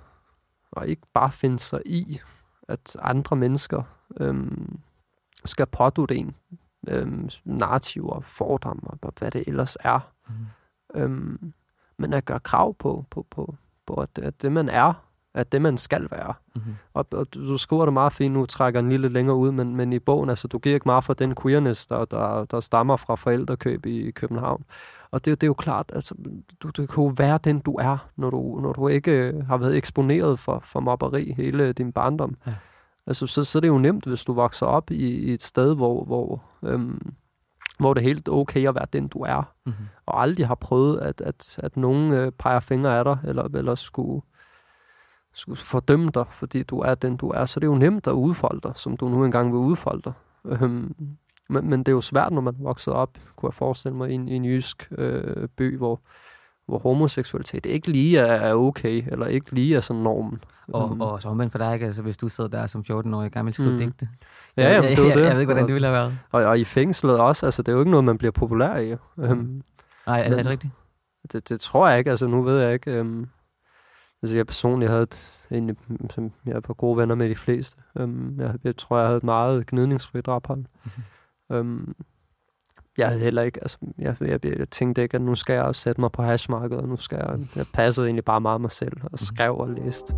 og 0.72 0.88
ikke 0.88 1.02
bare 1.14 1.30
finde 1.30 1.58
sig 1.58 1.82
i, 1.86 2.20
at 2.68 2.96
andre 3.02 3.36
mennesker 3.36 3.82
øhm, 4.20 4.78
skal 5.44 5.66
pådutte 5.66 6.16
en 6.16 6.34
øhm, 6.88 7.28
narrativer, 7.44 8.20
fordomme 8.20 8.82
og 8.86 9.12
hvad 9.18 9.30
det 9.30 9.48
ellers 9.48 9.76
er. 9.80 10.00
Mm. 10.28 10.34
Øhm, 10.94 11.52
men 11.98 12.12
at 12.12 12.24
gøre 12.24 12.40
krav 12.40 12.74
på, 12.74 13.04
på, 13.10 13.26
på, 13.30 13.54
på 13.86 13.94
at, 13.94 14.18
at 14.18 14.42
det 14.42 14.52
man 14.52 14.68
er, 14.68 14.92
at 15.34 15.52
det 15.52 15.62
man 15.62 15.78
skal 15.78 16.08
være. 16.10 16.34
Mm-hmm. 16.54 16.76
Og, 16.94 17.06
og 17.12 17.34
du 17.34 17.48
du 17.48 17.58
skriver 17.58 17.84
det 17.84 17.92
meget 17.92 18.12
fint, 18.12 18.34
nu 18.34 18.46
trækker 18.46 18.80
lige 18.80 18.98
lidt 18.98 19.12
længere 19.12 19.36
ud, 19.36 19.52
men, 19.52 19.76
men 19.76 19.92
i 19.92 19.98
bogen, 19.98 20.28
altså 20.30 20.48
du 20.48 20.58
giver 20.58 20.74
ikke 20.74 20.88
meget 20.88 21.04
for 21.04 21.14
den 21.14 21.34
queerness, 21.42 21.86
der, 21.86 22.04
der, 22.04 22.44
der 22.44 22.60
stammer 22.60 22.96
fra 22.96 23.14
forældrekøb 23.14 23.86
i, 23.86 24.00
i 24.00 24.10
København. 24.10 24.64
Og 25.10 25.24
det, 25.24 25.40
det 25.40 25.46
er 25.46 25.48
jo 25.48 25.54
klart, 25.54 25.92
altså 25.94 26.14
du, 26.62 26.70
du 26.70 26.86
kan 26.86 27.04
jo 27.04 27.12
være 27.16 27.38
den, 27.44 27.58
du 27.58 27.74
er, 27.74 28.08
når 28.16 28.30
du, 28.30 28.60
når 28.62 28.72
du 28.72 28.88
ikke 28.88 29.10
øh, 29.10 29.46
har 29.46 29.56
været 29.56 29.76
eksponeret 29.76 30.38
for, 30.38 30.62
for 30.64 30.80
mobberi 30.80 31.32
hele 31.32 31.72
din 31.72 31.92
barndom. 31.92 32.36
Ja. 32.46 32.54
Altså, 33.08 33.26
så, 33.26 33.44
så 33.44 33.58
er 33.58 33.60
det 33.60 33.68
jo 33.68 33.78
nemt, 33.78 34.04
hvis 34.04 34.24
du 34.24 34.32
vokser 34.32 34.66
op 34.66 34.90
i, 34.90 35.08
i 35.08 35.32
et 35.32 35.42
sted, 35.42 35.74
hvor, 35.74 36.04
hvor, 36.04 36.42
øhm, 36.62 37.14
hvor 37.78 37.94
det 37.94 38.00
er 38.00 38.04
helt 38.04 38.28
okay 38.28 38.68
at 38.68 38.74
være 38.74 38.86
den, 38.92 39.08
du 39.08 39.18
er 39.18 39.54
Mm-hmm. 39.66 39.86
og 40.06 40.22
aldrig 40.22 40.46
har 40.46 40.54
prøvet, 40.54 41.00
at, 41.00 41.20
at, 41.20 41.58
at 41.58 41.76
nogen 41.76 42.12
øh, 42.12 42.32
peger 42.32 42.60
fingre 42.60 42.98
af 42.98 43.04
dig, 43.04 43.18
eller, 43.24 43.44
eller 43.44 43.74
skulle, 43.74 44.22
skulle 45.32 45.58
fordømme 45.58 46.10
dig, 46.14 46.24
fordi 46.30 46.62
du 46.62 46.78
er 46.78 46.94
den, 46.94 47.16
du 47.16 47.28
er. 47.28 47.46
Så 47.46 47.60
det 47.60 47.66
er 47.66 47.70
jo 47.70 47.78
nemt 47.78 48.06
at 48.06 48.12
udfolde 48.12 48.60
dig, 48.60 48.72
som 48.76 48.96
du 48.96 49.08
nu 49.08 49.24
engang 49.24 49.52
vil 49.52 49.58
udfolde 49.58 50.02
dig. 50.04 50.12
Øhm, 50.44 50.96
men, 51.48 51.70
men 51.70 51.78
det 51.80 51.88
er 51.88 51.92
jo 51.92 52.00
svært, 52.00 52.32
når 52.32 52.40
man 52.40 52.54
er 52.54 52.62
vokset 52.62 52.94
op, 52.94 53.18
kunne 53.36 53.48
jeg 53.48 53.54
forestille 53.54 53.96
mig, 53.96 54.10
i 54.10 54.14
en, 54.14 54.28
i 54.28 54.34
en 54.34 54.44
jysk 54.44 54.88
øh, 54.98 55.48
by, 55.48 55.76
hvor, 55.76 56.00
hvor 56.68 56.78
homoseksualitet 56.78 57.66
ikke 57.66 57.88
lige 57.90 58.18
er, 58.18 58.24
er 58.32 58.54
okay, 58.54 59.02
eller 59.06 59.26
ikke 59.26 59.52
lige 59.52 59.76
er 59.76 59.80
sådan 59.80 60.02
normen. 60.02 60.40
Og, 60.68 60.90
Øhm, 60.90 61.00
og 61.00 61.22
så 61.22 61.28
omvendt 61.28 61.52
for 61.52 61.58
dig, 61.58 61.74
ikke? 61.74 61.86
Altså, 61.86 62.02
hvis 62.02 62.16
du 62.16 62.28
sidder 62.28 62.50
der 62.50 62.66
som 62.66 62.84
14-årig 62.90 63.32
gammel 63.32 63.54
skrive 63.54 63.68
Mm. 63.68 63.74
mm. 63.74 63.78
digte. 63.78 64.08
ja, 64.56 64.62
jamen, 64.74 64.90
det 64.90 64.98
er 64.98 65.02
jeg, 65.02 65.14
jo 65.14 65.20
det. 65.20 65.24
jeg, 65.26 65.32
ved 65.34 65.40
ikke, 65.40 65.52
hvordan 65.52 65.66
det 65.66 65.74
ville 65.74 65.86
have 65.88 65.96
været. 65.98 66.18
Og, 66.32 66.42
og 66.44 66.58
i 66.58 66.64
fængslet 66.64 67.18
også, 67.20 67.46
altså 67.46 67.62
det 67.62 67.68
er 67.68 67.72
jo 67.72 67.78
ikke 67.80 67.90
noget, 67.90 68.04
man 68.04 68.18
bliver 68.18 68.32
populær 68.32 68.76
i. 68.76 68.92
Øhm, 69.18 69.62
Nej, 70.06 70.18
er, 70.20 70.22
er 70.24 70.28
det 70.28 70.36
Men- 70.36 70.46
rigtigt? 70.48 70.72
Det, 71.32 71.48
det 71.48 71.60
tror 71.60 71.88
jeg 71.88 71.98
ikke. 71.98 72.10
Altså, 72.10 72.26
nu 72.26 72.42
ved 72.42 72.58
jeg 72.60 72.72
ikke. 72.72 72.90
Øhm, 72.90 73.26
altså, 74.22 74.36
jeg 74.36 74.46
personligt 74.46 74.90
havde 74.90 75.02
et, 75.02 75.32
egentlig, 75.50 75.76
som 76.10 76.32
jeg 76.46 76.52
er 76.54 76.60
på 76.60 76.74
gode 76.74 76.96
venner 76.96 77.14
med 77.14 77.28
de 77.28 77.36
fleste. 77.36 77.76
Øhm, 77.96 78.40
jeg, 78.40 78.54
jeg 78.64 78.76
tror, 78.76 78.98
jeg 78.98 79.06
havde 79.06 79.16
et 79.16 79.24
meget 79.24 79.66
gnidningsfrit 79.66 80.28
ophold. 80.28 80.64
Mhm. 80.84 81.02
øhm, 81.56 81.94
jeg 82.98 83.08
havde 83.08 83.20
heller 83.20 83.42
ikke, 83.42 83.58
altså, 83.62 83.78
jeg, 83.98 84.16
jeg, 84.20 84.44
jeg 84.44 84.70
tænkte 84.70 85.02
ikke, 85.02 85.14
at 85.14 85.22
nu 85.22 85.34
skal 85.34 85.54
jeg 85.54 85.74
sætte 85.74 86.00
mig 86.00 86.12
på 86.12 86.22
hashmarkedet, 86.22 86.82
og 86.82 86.88
nu 86.88 86.96
skal 86.96 87.18
jeg, 87.18 87.38
jeg 87.56 87.66
passede 87.74 88.06
egentlig 88.06 88.24
bare 88.24 88.40
meget 88.40 88.60
mig 88.60 88.70
selv, 88.70 88.92
og 89.12 89.18
skrev 89.18 89.56
og 89.56 89.68
læste. 89.68 90.14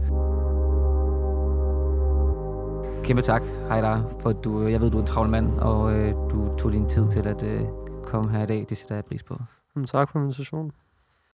Kæmpe 3.05 3.23
tak, 3.23 3.43
Heidar, 3.71 4.11
for 4.21 4.33
du, 4.33 4.67
jeg 4.67 4.81
ved, 4.81 4.91
du 4.91 4.97
er 4.97 5.01
en 5.01 5.07
travl 5.07 5.29
mand, 5.29 5.59
og 5.59 5.93
øh, 5.93 6.13
du 6.13 6.57
tog 6.59 6.73
din 6.73 6.89
tid 6.89 7.11
til 7.11 7.27
at 7.29 7.43
øh, 7.43 7.61
komme 8.05 8.31
her 8.31 8.43
i 8.43 8.47
dag. 8.47 8.67
Det 8.69 8.77
sætter 8.77 8.95
jeg 8.95 9.05
pris 9.05 9.23
på. 9.23 9.37
Men 9.75 9.87
tak 9.87 10.13
for 10.13 10.21
invitationen. 10.21 10.73